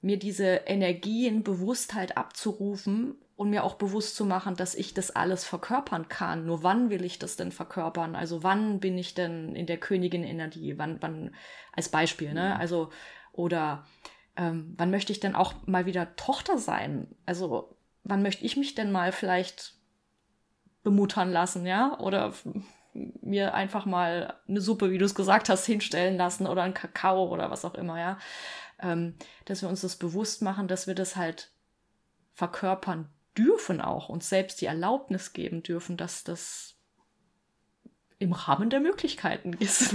[0.00, 5.10] mir diese Energie in Bewusstheit abzurufen und mir auch bewusst zu machen, dass ich das
[5.10, 6.46] alles verkörpern kann.
[6.46, 8.14] Nur wann will ich das denn verkörpern?
[8.14, 10.78] Also wann bin ich denn in der Königin-Energie?
[10.78, 11.34] Wann, wann,
[11.72, 12.54] als Beispiel, ne?
[12.54, 12.60] Mhm.
[12.60, 12.90] Also,
[13.32, 13.86] oder
[14.36, 17.08] ähm, wann möchte ich denn auch mal wieder Tochter sein?
[17.26, 19.74] Also, wann möchte ich mich denn mal vielleicht
[20.82, 21.98] bemuttern lassen, ja?
[21.98, 22.32] Oder
[22.94, 27.28] mir einfach mal eine Suppe, wie du es gesagt hast, hinstellen lassen oder einen Kakao
[27.28, 28.18] oder was auch immer, ja.
[28.80, 29.14] Ähm,
[29.44, 31.52] dass wir uns das bewusst machen, dass wir das halt
[32.34, 36.76] verkörpern dürfen auch, uns selbst die Erlaubnis geben dürfen, dass das
[38.18, 39.94] im Rahmen der Möglichkeiten ist.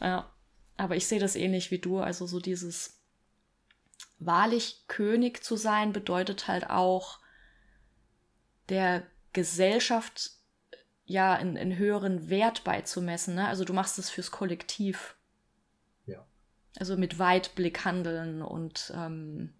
[0.00, 0.30] ja.
[0.78, 2.95] Aber ich sehe das ähnlich wie du, also so dieses
[4.18, 7.20] wahrlich König zu sein bedeutet halt auch
[8.68, 10.32] der Gesellschaft
[11.04, 13.36] ja einen höheren Wert beizumessen.
[13.36, 13.46] Ne?
[13.46, 15.16] Also du machst es fürs Kollektiv.
[16.06, 16.26] Ja.
[16.78, 19.54] Also mit Weitblick handeln und ähm,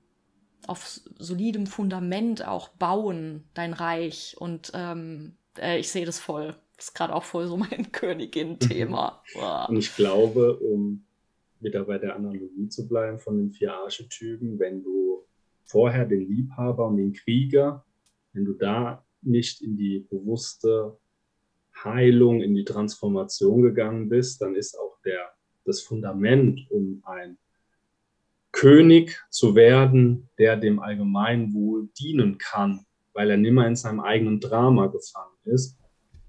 [0.66, 4.36] auf solidem Fundament auch bauen, dein Reich.
[4.38, 6.56] Und ähm, äh, ich sehe das voll.
[6.76, 9.22] Das ist gerade auch voll so mein Königin-Thema.
[9.68, 11.05] Und ich glaube, um
[11.60, 15.24] wieder bei der Analogie zu bleiben von den vier Archetypen, wenn du
[15.64, 17.84] vorher den Liebhaber und den Krieger,
[18.32, 20.96] wenn du da nicht in die bewusste
[21.84, 25.30] Heilung, in die Transformation gegangen bist, dann ist auch der,
[25.64, 27.38] das Fundament, um ein
[28.52, 34.86] König zu werden, der dem Allgemeinwohl dienen kann, weil er nimmer in seinem eigenen Drama
[34.86, 35.78] gefangen ist,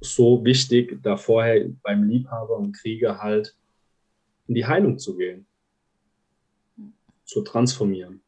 [0.01, 3.55] so wichtig, da vorher beim Liebhaber und Krieger halt
[4.47, 5.45] in die Heilung zu gehen,
[7.25, 8.21] zu transformieren.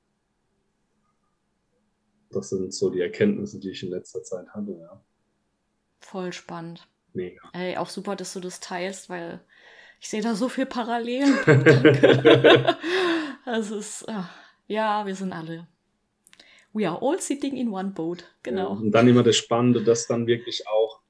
[2.32, 5.02] Das sind so die Erkenntnisse, die ich in letzter Zeit hatte, ja.
[6.02, 6.88] Voll spannend.
[7.14, 7.42] Mega.
[7.54, 9.42] Ey, auch super, dass du das teilst, weil
[10.00, 11.34] ich sehe da so viel Parallelen.
[13.46, 14.30] das ist, ah,
[14.68, 15.68] ja, wir sind alle.
[16.72, 18.24] We are all sitting in one boat.
[18.44, 18.74] Genau.
[18.74, 21.02] Ja, und dann immer das Spannende, das dann wirklich auch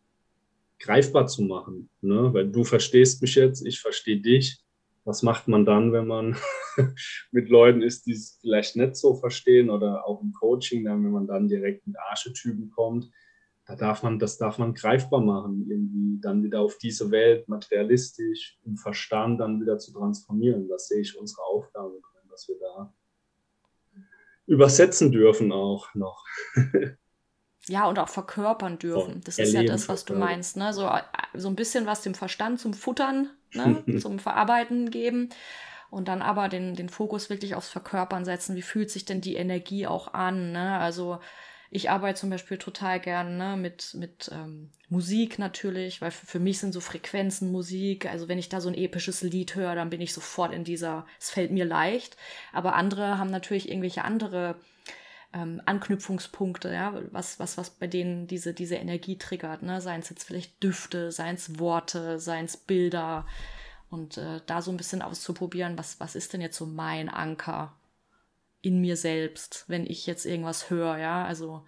[0.80, 1.90] greifbar zu machen.
[2.02, 2.34] Ne?
[2.34, 4.64] Weil du verstehst mich jetzt, ich verstehe dich
[5.10, 6.38] was macht man dann, wenn man
[7.32, 11.12] mit Leuten ist, die es vielleicht nicht so verstehen oder auch im Coaching, dann, wenn
[11.12, 13.10] man dann direkt mit Archetypen kommt,
[13.66, 18.58] da darf man, das darf man greifbar machen, irgendwie dann wieder auf diese Welt materialistisch
[18.64, 20.68] im Verstand dann wieder zu transformieren.
[20.68, 22.00] Das sehe ich unsere Aufgabe
[22.40, 22.94] dass wir da
[24.46, 26.26] übersetzen dürfen auch noch.
[27.68, 29.22] ja, und auch verkörpern dürfen.
[29.26, 30.58] Das ist ja das, was du meinst.
[30.58, 30.74] Ne?
[30.74, 31.02] So, äh,
[31.34, 33.84] so ein bisschen was dem Verstand zum Futtern, ne?
[34.00, 35.30] zum Verarbeiten geben.
[35.90, 38.56] Und dann aber den, den Fokus wirklich aufs Verkörpern setzen.
[38.56, 40.52] Wie fühlt sich denn die Energie auch an?
[40.52, 40.78] Ne?
[40.78, 41.20] Also
[41.72, 46.40] ich arbeite zum Beispiel total gern ne, mit, mit ähm, Musik natürlich, weil für, für
[46.40, 48.08] mich sind so Frequenzen Musik.
[48.08, 51.06] Also wenn ich da so ein episches Lied höre, dann bin ich sofort in dieser,
[51.20, 52.18] es fällt mir leicht.
[52.54, 54.56] Aber andere haben natürlich irgendwelche andere
[55.34, 59.82] ähm, Anknüpfungspunkte, ja, was, was, was bei denen diese, diese Energie triggert, ne?
[59.82, 63.26] Seien es jetzt vielleicht Düfte, seien es Worte, seien es Bilder.
[63.90, 67.76] Und äh, da so ein bisschen auszuprobieren, was, was ist denn jetzt so mein Anker
[68.62, 71.26] in mir selbst, wenn ich jetzt irgendwas höre, ja.
[71.26, 71.64] Also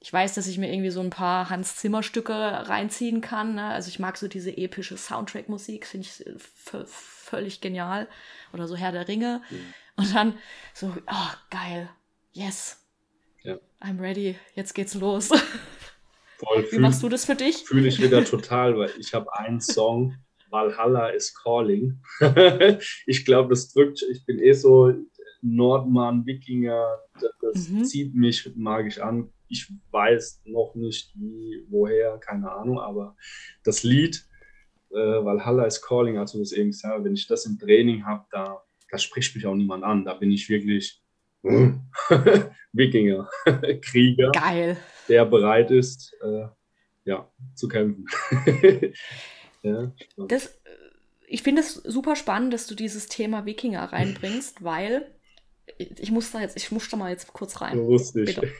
[0.00, 3.56] ich weiß, dass ich mir irgendwie so ein paar Hans Zimmer Stücke reinziehen kann.
[3.56, 3.64] Ne?
[3.64, 8.08] Also ich mag so diese epische Soundtrack-Musik, finde ich äh, völlig genial.
[8.52, 9.42] Oder so Herr der Ringe.
[9.50, 9.74] Mhm.
[9.96, 10.34] Und dann
[10.72, 11.88] so, oh, geil,
[12.32, 12.84] yes,
[13.42, 13.58] ja.
[13.80, 15.28] I'm ready, jetzt geht's los.
[16.38, 17.64] Voll, Wie fühl, machst du das für dich?
[17.64, 20.14] Fühle ich wieder total, weil ich habe einen Song,
[20.50, 22.00] Valhalla is Calling.
[23.06, 24.94] ich glaube, das drückt, ich bin eh so
[25.42, 27.00] Nordmann, Wikinger,
[27.40, 27.84] das mhm.
[27.84, 29.30] zieht mich magisch an.
[29.48, 33.16] Ich weiß noch nicht wie, woher, keine Ahnung, aber
[33.64, 34.26] das Lied
[34.90, 38.98] äh, Valhalla is Calling, also das eben wenn ich das im Training habe, da, da
[38.98, 40.04] spricht mich auch niemand an.
[40.04, 41.02] Da bin ich wirklich
[42.72, 43.28] Wikinger,
[43.82, 44.76] Krieger, Geil.
[45.08, 46.46] der bereit ist, äh,
[47.04, 48.06] ja, zu kämpfen.
[49.62, 50.58] ja, das,
[51.26, 55.14] ich finde es super spannend, dass du dieses Thema Wikinger reinbringst, weil
[55.78, 57.78] ich muss da jetzt, ich muss da mal jetzt kurz rein.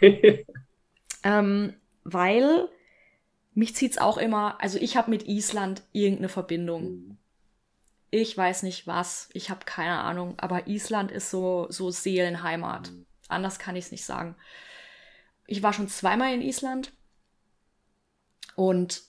[0.01, 0.45] Ich.
[1.24, 1.74] ähm,
[2.05, 2.68] weil
[3.55, 7.18] mich zieht es auch immer, also ich habe mit Island irgendeine Verbindung.
[8.11, 12.90] Ich weiß nicht was, ich habe keine Ahnung, aber Island ist so, so Seelenheimat.
[12.90, 13.06] Mhm.
[13.28, 14.36] Anders kann ich es nicht sagen.
[15.46, 16.92] Ich war schon zweimal in Island
[18.56, 19.02] und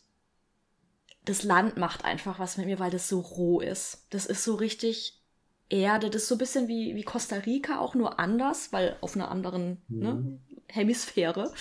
[1.26, 4.06] das Land macht einfach was mit mir, weil das so roh ist.
[4.10, 5.22] Das ist so richtig
[5.70, 6.10] Erde.
[6.10, 9.30] Das ist so ein bisschen wie, wie Costa Rica, auch nur anders, weil auf einer
[9.30, 10.24] anderen ne, mhm.
[10.24, 11.54] ne, Hemisphäre.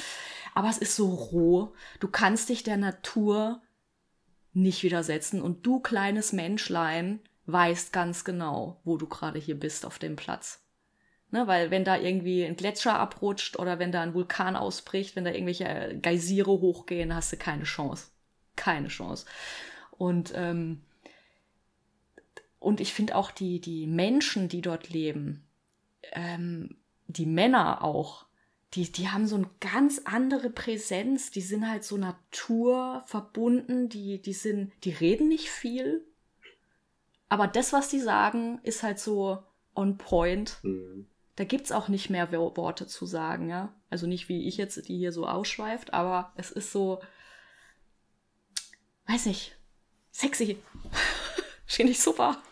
[0.55, 1.75] Aber es ist so roh.
[2.01, 3.61] Du kannst dich der Natur
[4.53, 5.43] nicht widersetzen.
[5.43, 10.63] Und du, kleines Menschlein, weißt ganz genau, wo du gerade hier bist auf dem Platz.
[11.31, 15.27] Ne, weil wenn da irgendwie ein Gletscher abrutscht oder wenn da ein Vulkan ausbricht, wenn
[15.27, 18.07] da irgendwelche Geysire hochgehen, hast du keine Chance.
[18.57, 19.27] Keine Chance.
[19.91, 20.81] Und ähm,
[22.61, 25.45] und ich finde auch die, die Menschen, die dort leben,
[26.13, 26.77] ähm,
[27.07, 28.27] die Männer auch,
[28.75, 34.35] die, die haben so eine ganz andere Präsenz, die sind halt so naturverbunden, die, die
[34.35, 36.05] sind, die reden nicht viel,
[37.29, 39.43] aber das, was die sagen, ist halt so
[39.75, 40.59] on point.
[40.63, 41.07] Mhm.
[41.37, 43.73] Da gibt es auch nicht mehr Worte zu sagen, ja.
[43.91, 47.01] Also nicht wie ich jetzt, die hier so ausschweift, aber es ist so,
[49.07, 49.57] weiß nicht,
[50.11, 50.59] sexy.
[51.67, 52.43] Finde ich super.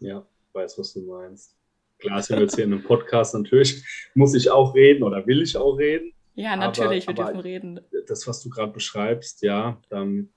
[0.00, 1.57] ja, weiß, was du meinst.
[1.98, 3.84] Klar sind wir jetzt hier in einem Podcast, natürlich
[4.14, 6.12] muss ich auch reden oder will ich auch reden.
[6.34, 7.80] Ja, natürlich, aber, wir dürfen reden.
[8.06, 10.30] Das, was du gerade beschreibst, ja, damit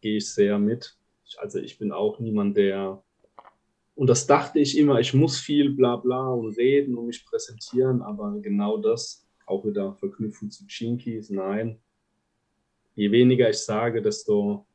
[0.00, 0.96] gehe ich sehr mit.
[1.38, 3.02] Also ich bin auch niemand, der
[3.96, 8.02] und das dachte ich immer, ich muss viel bla bla und reden und mich präsentieren,
[8.02, 11.80] aber genau das, auch wieder verknüpfen zu Chinkies, nein.
[12.94, 14.66] Je weniger ich sage, desto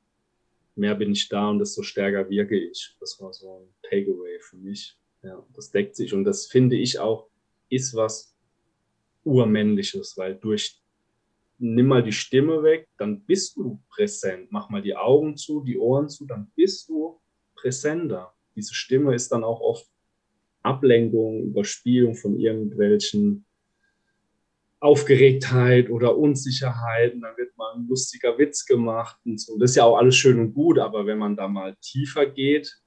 [0.76, 2.96] mehr bin ich da und desto stärker wirke ich.
[3.00, 4.98] Das war so ein Takeaway für mich.
[5.24, 7.30] Ja, das deckt sich und das finde ich auch
[7.70, 8.36] ist was
[9.24, 10.82] urmännliches, weil durch
[11.58, 14.48] nimm mal die Stimme weg, dann bist du präsent.
[14.52, 17.22] Mach mal die Augen zu, die Ohren zu, dann bist du
[17.56, 18.34] präsenter.
[18.56, 19.88] Diese Stimme ist dann auch oft
[20.64, 23.46] Ablenkung, Überspielung von irgendwelchen
[24.80, 29.58] Aufgeregtheit oder Unsicherheit und dann wird mal ein lustiger Witz gemacht und so.
[29.60, 32.82] Das ist ja auch alles schön und gut, aber wenn man da mal tiefer geht,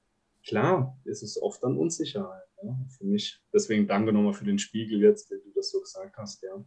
[0.45, 2.43] klar, ist es oft dann Unsicherheit.
[2.63, 3.41] Ja, für mich.
[3.53, 6.63] Deswegen danke nochmal für den Spiegel jetzt, wenn du das so gesagt hast, ja.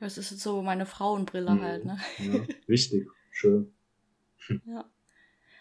[0.00, 1.62] Das ist jetzt so meine Frauenbrille mhm.
[1.62, 1.98] halt, ne?
[2.18, 3.74] Ja, wichtig, schön.
[4.64, 4.88] Ja.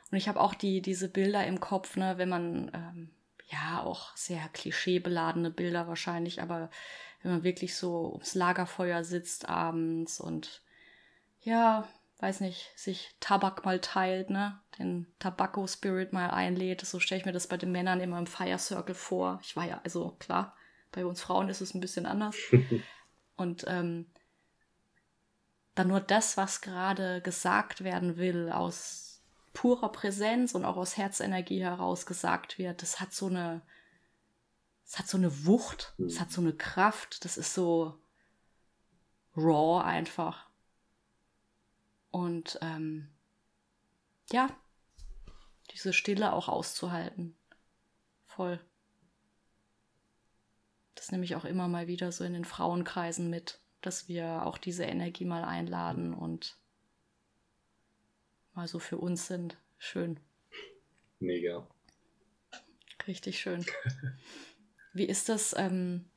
[0.09, 3.09] Und ich habe auch die, diese Bilder im Kopf, ne, wenn man, ähm,
[3.49, 6.69] ja, auch sehr klischeebeladene Bilder wahrscheinlich, aber
[7.21, 10.63] wenn man wirklich so ums Lagerfeuer sitzt abends und
[11.41, 11.87] ja,
[12.19, 14.59] weiß nicht, sich Tabak mal teilt, ne?
[14.79, 16.81] Den Tabakko-Spirit mal einlädt.
[16.81, 19.39] So stelle ich mir das bei den Männern immer im Fire Circle vor.
[19.43, 20.55] Ich war ja, also klar,
[20.91, 22.35] bei uns Frauen ist es ein bisschen anders.
[23.37, 24.07] und ähm,
[25.75, 29.21] dann nur das, was gerade gesagt werden will, aus
[29.53, 33.61] purer Präsenz und auch aus Herzenergie heraus gesagt wird, das hat so eine,
[34.85, 36.19] es hat so eine Wucht, es mhm.
[36.19, 37.99] hat so eine Kraft, das ist so
[39.35, 40.46] raw einfach.
[42.17, 43.09] Und ähm,
[44.31, 44.49] ja,
[45.69, 47.37] diese Stille auch auszuhalten.
[48.25, 48.59] Voll.
[50.95, 54.57] Das nehme ich auch immer mal wieder so in den Frauenkreisen mit, dass wir auch
[54.57, 56.57] diese Energie mal einladen und
[58.55, 59.55] mal so für uns sind.
[59.77, 60.19] Schön.
[61.19, 61.67] Mega.
[63.05, 63.63] Richtig schön.
[64.93, 66.09] Wie ist das, ähm,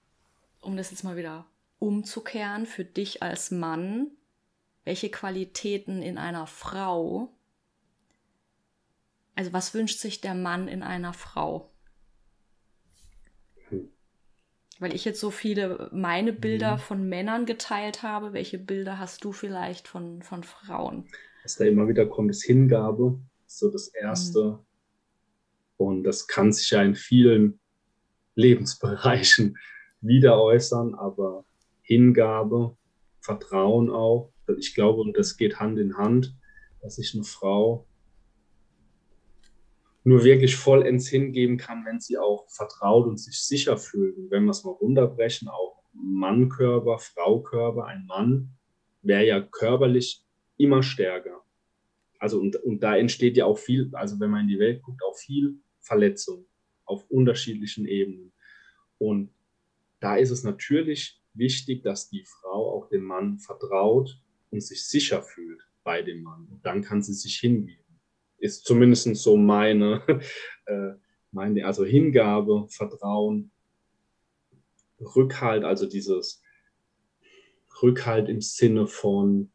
[0.62, 1.44] um das jetzt mal wieder
[1.78, 4.16] umzukehren, für dich als Mann?
[4.90, 7.32] Welche Qualitäten in einer Frau,
[9.36, 11.70] also was wünscht sich der Mann in einer Frau?
[13.68, 13.92] Hm.
[14.80, 16.80] Weil ich jetzt so viele meine Bilder mhm.
[16.80, 21.06] von Männern geteilt habe, welche Bilder hast du vielleicht von, von Frauen?
[21.44, 24.42] Was da immer wieder kommt, ist Hingabe, so das Erste.
[24.42, 24.58] Mhm.
[25.76, 27.60] Und das kann sich ja in vielen
[28.34, 29.56] Lebensbereichen
[30.00, 31.44] wieder äußern, aber
[31.82, 32.76] Hingabe,
[33.20, 34.32] Vertrauen auch.
[34.58, 36.34] Ich glaube, das geht Hand in Hand,
[36.80, 37.86] dass sich eine Frau
[40.02, 44.16] nur wirklich vollends hingeben kann, wenn sie auch vertraut und sich sicher fühlt.
[44.16, 48.50] Und wenn wir es mal runterbrechen, auch Mannkörper, Fraukörper, ein Mann
[49.02, 50.24] wäre ja körperlich
[50.56, 51.42] immer stärker.
[52.18, 55.02] Also und, und da entsteht ja auch viel, also wenn man in die Welt guckt,
[55.02, 56.46] auch viel Verletzung
[56.84, 58.32] auf unterschiedlichen Ebenen.
[58.98, 59.30] Und
[60.00, 64.20] da ist es natürlich wichtig, dass die Frau auch dem Mann vertraut
[64.50, 66.46] und sich sicher fühlt bei dem Mann.
[66.50, 67.84] Und dann kann sie sich hingeben.
[68.38, 70.02] Ist zumindest so meine,
[70.66, 70.92] äh,
[71.30, 73.50] meine, also Hingabe, Vertrauen,
[75.00, 76.42] Rückhalt, also dieses
[77.82, 79.50] Rückhalt im Sinne von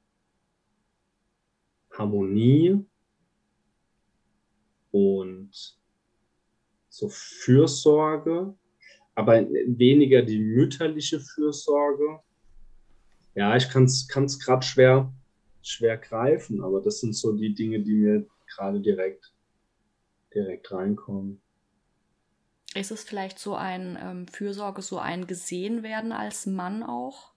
[1.92, 2.84] Harmonie
[4.92, 5.52] und
[6.90, 8.56] so Fürsorge,
[9.16, 12.20] aber weniger die mütterliche Fürsorge.
[13.34, 14.08] Ja, ich kann es
[14.40, 15.12] gerade schwer,
[15.62, 19.34] schwer greifen, aber das sind so die Dinge, die mir gerade direkt,
[20.34, 21.42] direkt reinkommen.
[22.76, 27.34] Ist es vielleicht so ein ähm, Fürsorge, so ein gesehen werden als Mann auch?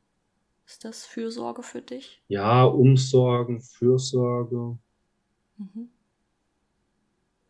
[0.67, 2.23] Ist das Fürsorge für dich?
[2.29, 4.77] Ja, Umsorgen, Fürsorge.
[5.57, 5.91] Mhm.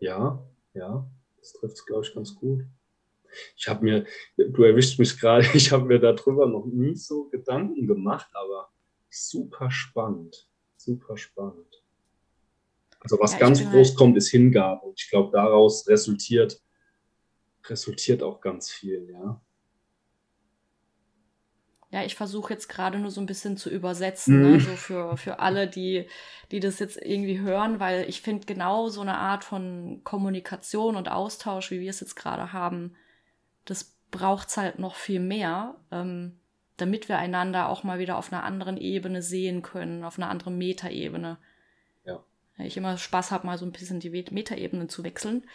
[0.01, 1.11] Ja, ja.
[1.41, 2.64] Das trifft es, glaube ich, ganz gut.
[3.57, 4.05] Ich habe mir,
[4.36, 8.70] du erwischst mich gerade, ich habe mir darüber noch nie so Gedanken gemacht, aber
[9.11, 10.49] super spannend.
[10.76, 11.82] Super spannend.
[13.01, 14.86] Also was ja, ganz groß halt kommt, ist Hingabe.
[14.86, 16.61] Und ich glaube, daraus resultiert,
[17.66, 19.41] resultiert auch ganz viel, ja.
[21.91, 24.51] Ja, ich versuche jetzt gerade nur so ein bisschen zu übersetzen, mhm.
[24.51, 24.61] ne?
[24.61, 26.07] so für, für alle, die,
[26.51, 31.11] die das jetzt irgendwie hören, weil ich finde genau so eine Art von Kommunikation und
[31.11, 32.95] Austausch, wie wir es jetzt gerade haben,
[33.71, 36.39] das braucht es halt noch viel mehr, ähm,
[36.77, 40.57] damit wir einander auch mal wieder auf einer anderen Ebene sehen können, auf einer anderen
[40.57, 41.39] Metaebene.
[42.05, 42.25] Ja.
[42.59, 45.47] Ich immer Spaß habe, mal so ein bisschen die Metaebene zu wechseln.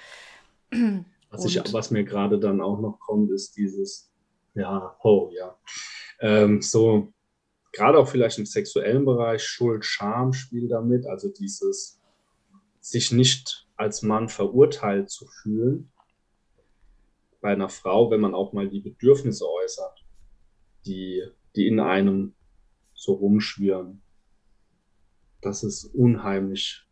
[1.30, 4.14] Was, ich, was mir gerade dann auch noch kommt, ist dieses,
[4.54, 5.58] ja, oh ja
[6.24, 7.14] ähm, so
[7.74, 12.00] gerade auch vielleicht im sexuellen Bereich, Schuld, Scham spielt damit, also dieses
[12.80, 15.92] sich nicht als Mann verurteilt zu fühlen
[17.44, 20.06] bei einer Frau, wenn man auch mal die Bedürfnisse äußert,
[20.86, 21.24] die,
[21.56, 22.34] die in einem
[22.94, 24.02] so rumschwirren.
[25.42, 26.88] Das ist unheimlich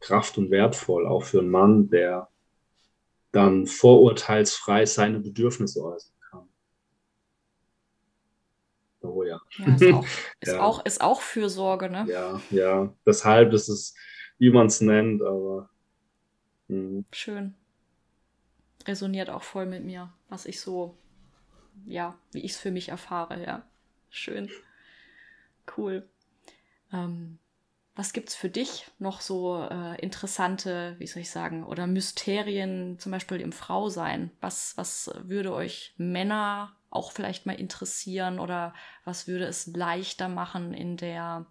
[0.00, 2.30] kraft- und wertvoll, auch für einen Mann, der
[3.32, 6.12] dann vorurteilsfrei seine Bedürfnisse äußert.
[9.02, 9.40] Oh ja.
[9.58, 10.06] ja, ist, auch,
[10.40, 10.60] ist, ja.
[10.60, 12.06] Auch, ist auch Fürsorge, ne?
[12.08, 12.94] Ja, ja.
[13.04, 13.94] Deshalb ist es,
[14.38, 15.68] wie man es nennt, aber.
[16.68, 16.76] Mh.
[16.76, 17.04] Hm.
[17.12, 17.54] Schön.
[18.86, 20.96] Resoniert auch voll mit mir, was ich so,
[21.86, 23.64] ja, wie ich es für mich erfahre, ja.
[24.10, 24.50] Schön.
[25.76, 26.08] Cool.
[26.92, 27.38] Ähm,
[27.94, 33.12] was es für dich noch so äh, interessante, wie soll ich sagen, oder Mysterien zum
[33.12, 34.30] Beispiel im Frausein?
[34.40, 38.74] Was, was würde euch Männer auch vielleicht mal interessieren oder
[39.04, 41.46] was würde es leichter machen in der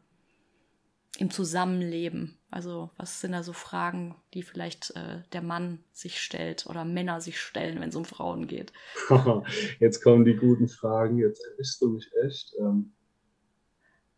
[1.18, 2.38] im Zusammenleben?
[2.50, 7.22] Also was sind da so Fragen, die vielleicht äh, der Mann sich stellt oder Männer
[7.22, 8.74] sich stellen, wenn es um Frauen geht?
[9.80, 12.54] jetzt kommen die guten Fragen, jetzt erwischst du mich echt.
[12.60, 12.94] Ähm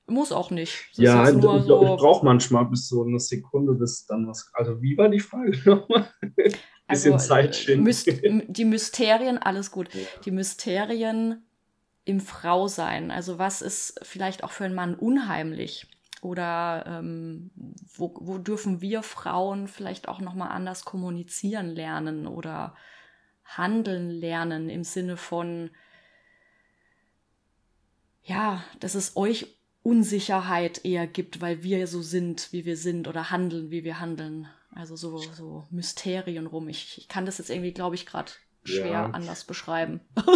[0.06, 0.90] muss auch nicht.
[0.92, 4.52] Das ja, ich, so ich brauche manchmal bis so eine Sekunde, bis dann was.
[4.54, 6.10] Also, wie war die Frage nochmal?
[6.90, 8.52] Bisschen also, Zeit schinden.
[8.52, 9.94] die Mysterien, alles gut.
[9.94, 10.02] Ja.
[10.26, 11.46] Die Mysterien
[12.06, 13.12] im Frausein?
[13.12, 15.88] Also was ist vielleicht auch für einen Mann unheimlich?
[16.24, 17.52] Oder ähm,
[17.96, 22.76] wo, wo dürfen wir Frauen vielleicht auch nochmal anders kommunizieren lernen oder
[23.44, 25.70] handeln lernen im Sinne von,
[28.24, 33.30] ja, dass es euch Unsicherheit eher gibt, weil wir so sind, wie wir sind oder
[33.30, 34.48] handeln, wie wir handeln.
[34.74, 36.70] Also so, so Mysterien rum.
[36.70, 38.32] Ich, ich kann das jetzt irgendwie, glaube ich, gerade
[38.64, 39.10] schwer ja.
[39.10, 40.00] anders beschreiben.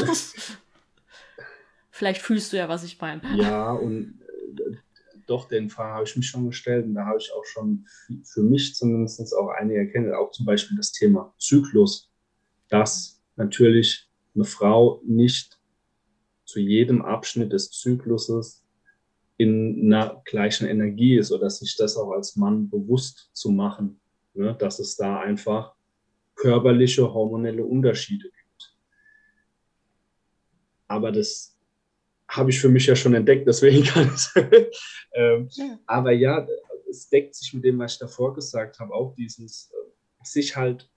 [1.91, 3.21] Vielleicht fühlst du ja, was ich meine.
[3.37, 4.19] Ja, und
[4.57, 4.75] äh,
[5.27, 7.85] doch, den Fall habe ich mich schon gestellt und da habe ich auch schon
[8.23, 12.09] für mich zumindest auch einige erkennen, auch zum Beispiel das Thema Zyklus,
[12.69, 15.59] dass natürlich eine Frau nicht
[16.45, 18.65] zu jedem Abschnitt des Zykluses
[19.37, 23.99] in einer gleichen Energie ist oder sich das auch als Mann bewusst zu machen,
[24.33, 25.75] ne, dass es da einfach
[26.35, 28.75] körperliche, hormonelle Unterschiede gibt.
[30.87, 31.56] Aber das
[32.27, 34.67] habe ich für mich ja schon entdeckt, deswegen kann ich
[35.13, 35.79] ähm, ja.
[35.85, 36.47] Aber ja,
[36.89, 40.89] es deckt sich mit dem, was ich davor gesagt habe, auch dieses äh, sich halt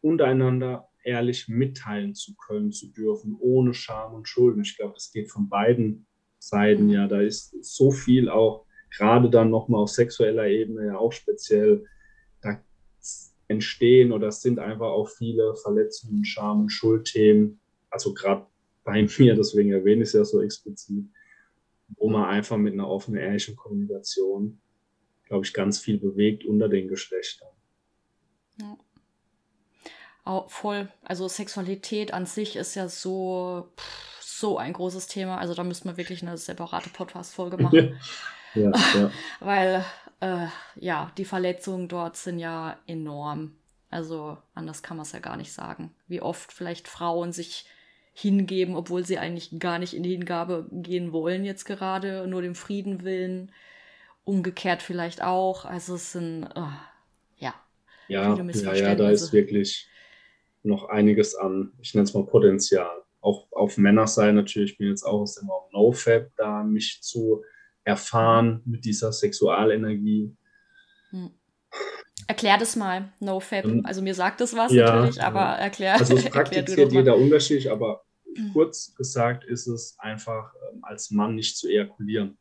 [0.00, 4.58] untereinander ehrlich mitteilen zu können, zu dürfen, ohne Scham und Schuld.
[4.60, 6.06] Ich glaube, das geht von beiden
[6.38, 7.06] Seiten ja.
[7.06, 11.84] Da ist so viel auch, gerade dann nochmal auf sexueller Ebene ja auch speziell,
[12.40, 12.60] da
[13.48, 17.60] entstehen oder es sind einfach auch viele Verletzungen, Scham und Schuldthemen.
[17.90, 18.46] Also gerade
[18.86, 21.04] bei mir, deswegen erwähne ich es ja so explizit,
[21.96, 24.60] wo man einfach mit einer offenen, ehrlichen Kommunikation,
[25.24, 27.50] glaube ich, ganz viel bewegt unter den Geschlechtern.
[28.60, 28.78] Ja.
[30.24, 30.88] Auch voll.
[31.02, 33.68] Also Sexualität an sich ist ja so,
[34.20, 35.38] so ein großes Thema.
[35.38, 37.98] Also da müsste man wirklich eine separate Podcast-Folge machen.
[38.54, 39.10] ja, ja.
[39.40, 39.84] Weil,
[40.20, 43.56] äh, ja, die Verletzungen dort sind ja enorm.
[43.90, 45.92] Also anders kann man es ja gar nicht sagen.
[46.06, 47.66] Wie oft vielleicht Frauen sich
[48.18, 52.54] hingeben, obwohl sie eigentlich gar nicht in die Hingabe gehen wollen jetzt gerade, nur dem
[52.54, 53.52] Frieden willen.
[54.24, 55.66] Umgekehrt vielleicht auch.
[55.66, 56.72] Also es sind, oh,
[57.36, 57.54] ja.
[58.08, 59.86] Ja, ja, ja, da ist wirklich
[60.62, 63.02] noch einiges an, ich nenne es mal Potenzial.
[63.20, 67.44] Auch auf Männerseite natürlich, ich bin jetzt auch aus dem Raum NoFap, da mich zu
[67.84, 70.34] erfahren mit dieser Sexualenergie.
[71.10, 71.32] Hm.
[72.28, 73.66] Erklär das mal, NoFap.
[73.84, 75.94] Also mir sagt das was ja, natürlich, aber erklär.
[75.94, 78.05] Also es praktiziert jeder unterschiedlich, aber
[78.52, 82.38] kurz gesagt ist es einfach, ähm, als Mann nicht zu ejakulieren.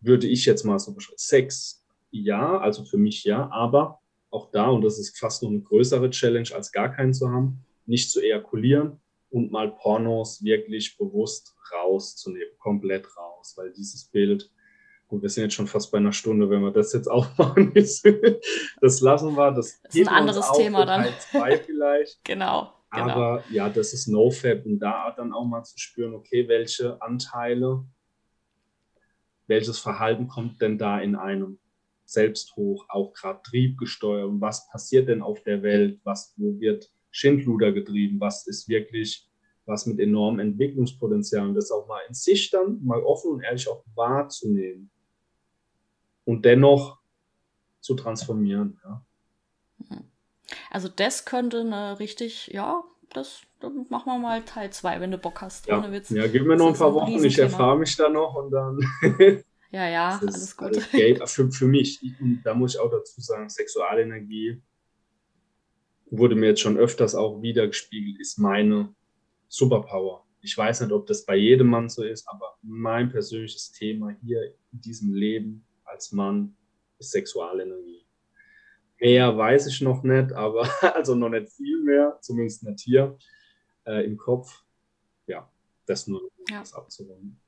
[0.00, 1.18] Würde ich jetzt mal so beschreiben.
[1.18, 5.60] Sex, ja, also für mich ja, aber auch da, und das ist fast noch eine
[5.60, 11.54] größere Challenge, als gar keinen zu haben, nicht zu ejakulieren und mal Pornos wirklich bewusst
[11.72, 14.50] rauszunehmen, komplett raus, weil dieses Bild,
[15.08, 19.00] gut, wir sind jetzt schon fast bei einer Stunde, wenn wir das jetzt aufmachen, das
[19.00, 19.52] lassen wir.
[19.52, 21.06] Das, das ist ein anderes Thema dann.
[21.30, 22.24] Teil vielleicht.
[22.24, 22.73] genau.
[22.94, 23.10] Genau.
[23.10, 27.84] Aber ja, das ist NoFap und da dann auch mal zu spüren, okay, welche Anteile,
[29.46, 31.58] welches Verhalten kommt denn da in einem
[32.04, 36.90] selbst hoch, auch gerade triebgesteuert und was passiert denn auf der Welt, was, wo wird
[37.10, 39.28] Schindluder getrieben, was ist wirklich
[39.66, 43.68] was mit enormem Entwicklungspotenzial und das auch mal in sich dann mal offen und ehrlich
[43.68, 44.90] auch wahrzunehmen
[46.24, 46.98] und dennoch
[47.80, 48.78] zu transformieren.
[48.84, 49.04] Ja.
[50.70, 52.82] Also das könnte eine richtig, ja,
[53.12, 55.66] das dann machen wir mal Teil 2, wenn du Bock hast.
[55.66, 58.50] Ja, ja gib mir noch ein paar ein Wochen, ich erfahre mich da noch und
[58.50, 58.78] dann.
[59.70, 60.76] ja, ja, alles gut.
[60.92, 64.62] Alles für, für mich, und da muss ich auch dazu sagen, Sexualenergie
[66.10, 68.94] wurde mir jetzt schon öfters auch wiedergespiegelt, ist meine
[69.48, 70.26] Superpower.
[70.40, 74.54] Ich weiß nicht, ob das bei jedem Mann so ist, aber mein persönliches Thema hier
[74.72, 76.54] in diesem Leben als Mann
[76.98, 78.03] ist Sexualenergie.
[79.04, 83.18] Mehr weiß ich noch nicht, aber also noch nicht viel mehr, zumindest nicht hier
[83.86, 84.62] äh, im Kopf.
[85.26, 85.46] Ja,
[85.84, 86.60] das nur, ja.
[86.60, 87.38] das abzurunden.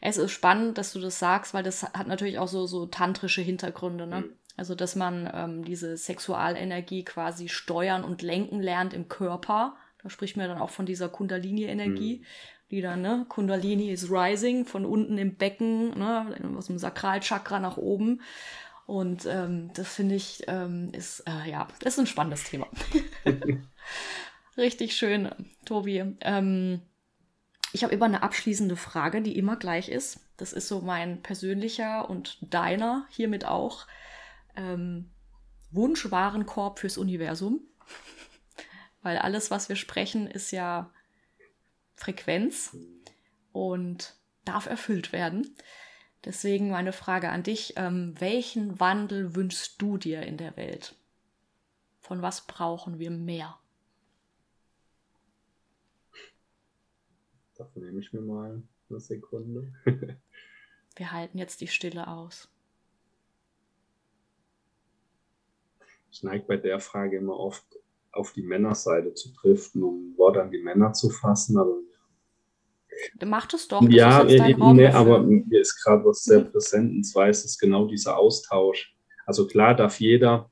[0.00, 3.40] Es ist spannend, dass du das sagst, weil das hat natürlich auch so, so tantrische
[3.40, 4.08] Hintergründe.
[4.08, 4.22] Ne?
[4.22, 4.32] Mhm.
[4.56, 9.76] Also, dass man ähm, diese Sexualenergie quasi steuern und lenken lernt im Körper.
[10.02, 12.24] Da spricht man dann auch von dieser Kundalini-Energie, mhm.
[12.72, 17.76] die dann, ne, Kundalini is rising, von unten im Becken, ne, aus dem Sakralchakra nach
[17.76, 18.22] oben.
[18.86, 22.68] Und ähm, das finde ich, ähm, ist, äh, ja, ist ein spannendes Thema.
[24.56, 25.30] Richtig schön,
[25.64, 26.16] Tobi.
[26.20, 26.82] Ähm,
[27.72, 30.20] ich habe immer eine abschließende Frage, die immer gleich ist.
[30.36, 33.86] Das ist so mein persönlicher und deiner hiermit auch.
[34.54, 35.10] Ähm,
[35.70, 37.60] Wunschwarenkorb fürs Universum.
[39.02, 40.92] Weil alles, was wir sprechen, ist ja
[41.96, 42.76] Frequenz
[43.52, 44.14] und
[44.44, 45.56] darf erfüllt werden.
[46.24, 50.96] Deswegen meine Frage an dich, ähm, welchen Wandel wünschst du dir in der Welt?
[52.00, 53.58] Von was brauchen wir mehr?
[57.56, 59.72] Dafür nehme ich mir mal eine Sekunde.
[60.96, 62.48] Wir halten jetzt die Stille aus.
[66.10, 67.64] Ich neige bei der Frage immer oft
[68.12, 71.76] auf die Männerseite zu driften, um ein Wort an die Männer zu fassen, aber
[73.24, 73.84] Mach das doch.
[73.84, 77.86] Das ja, nee, aber mir ist gerade was sehr präsent, und zwar ist es genau
[77.86, 78.94] dieser Austausch.
[79.26, 80.50] Also klar darf jeder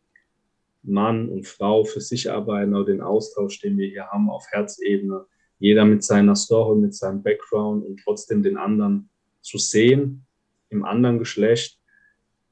[0.82, 5.26] Mann und Frau für sich arbeiten, aber den Austausch, den wir hier haben auf Herzebene,
[5.58, 9.08] jeder mit seiner Story, mit seinem Background und trotzdem den anderen
[9.40, 10.26] zu sehen,
[10.70, 11.78] im anderen Geschlecht,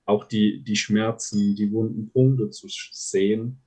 [0.05, 3.59] auch die, die Schmerzen, die wunden Punkte zu sehen,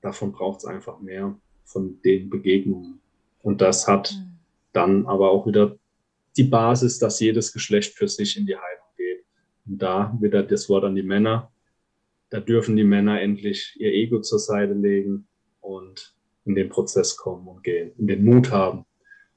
[0.00, 3.00] davon braucht es einfach mehr von den Begegnungen.
[3.42, 4.31] Und das hat mhm.
[4.72, 5.76] Dann aber auch wieder
[6.36, 9.24] die Basis, dass jedes Geschlecht für sich in die Heilung geht.
[9.66, 11.52] Und da wieder das Wort an die Männer.
[12.30, 15.28] Da dürfen die Männer endlich ihr Ego zur Seite legen
[15.60, 18.86] und in den Prozess kommen und gehen, in den Mut haben,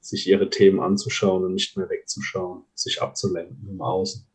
[0.00, 4.26] sich ihre Themen anzuschauen und nicht mehr wegzuschauen, sich abzulenken im Außen.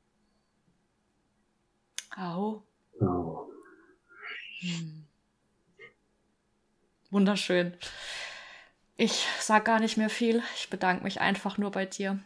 [2.16, 2.64] Au.
[3.00, 3.50] Au.
[4.60, 5.06] Hm.
[7.10, 7.74] Wunderschön.
[8.98, 10.44] Ich sage gar nicht mehr viel.
[10.56, 12.20] Ich bedanke mich einfach nur bei dir.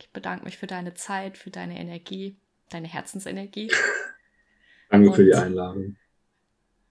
[0.00, 2.36] Ich bedanke mich für deine Zeit, für deine Energie,
[2.70, 3.70] deine Herzensenergie.
[4.90, 5.96] Danke Und für die Einladung.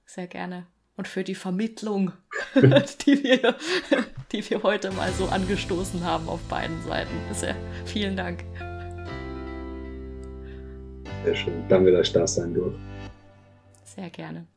[0.05, 0.67] Sehr gerne.
[0.95, 2.11] Und für die Vermittlung,
[2.55, 3.55] die, wir,
[4.31, 7.13] die wir heute mal so angestoßen haben auf beiden Seiten.
[7.33, 7.55] Sehr,
[7.85, 8.43] vielen Dank.
[11.23, 11.67] Sehr schön.
[11.67, 12.79] Danke, dass ich da sein durfte.
[13.83, 14.47] Sehr gerne.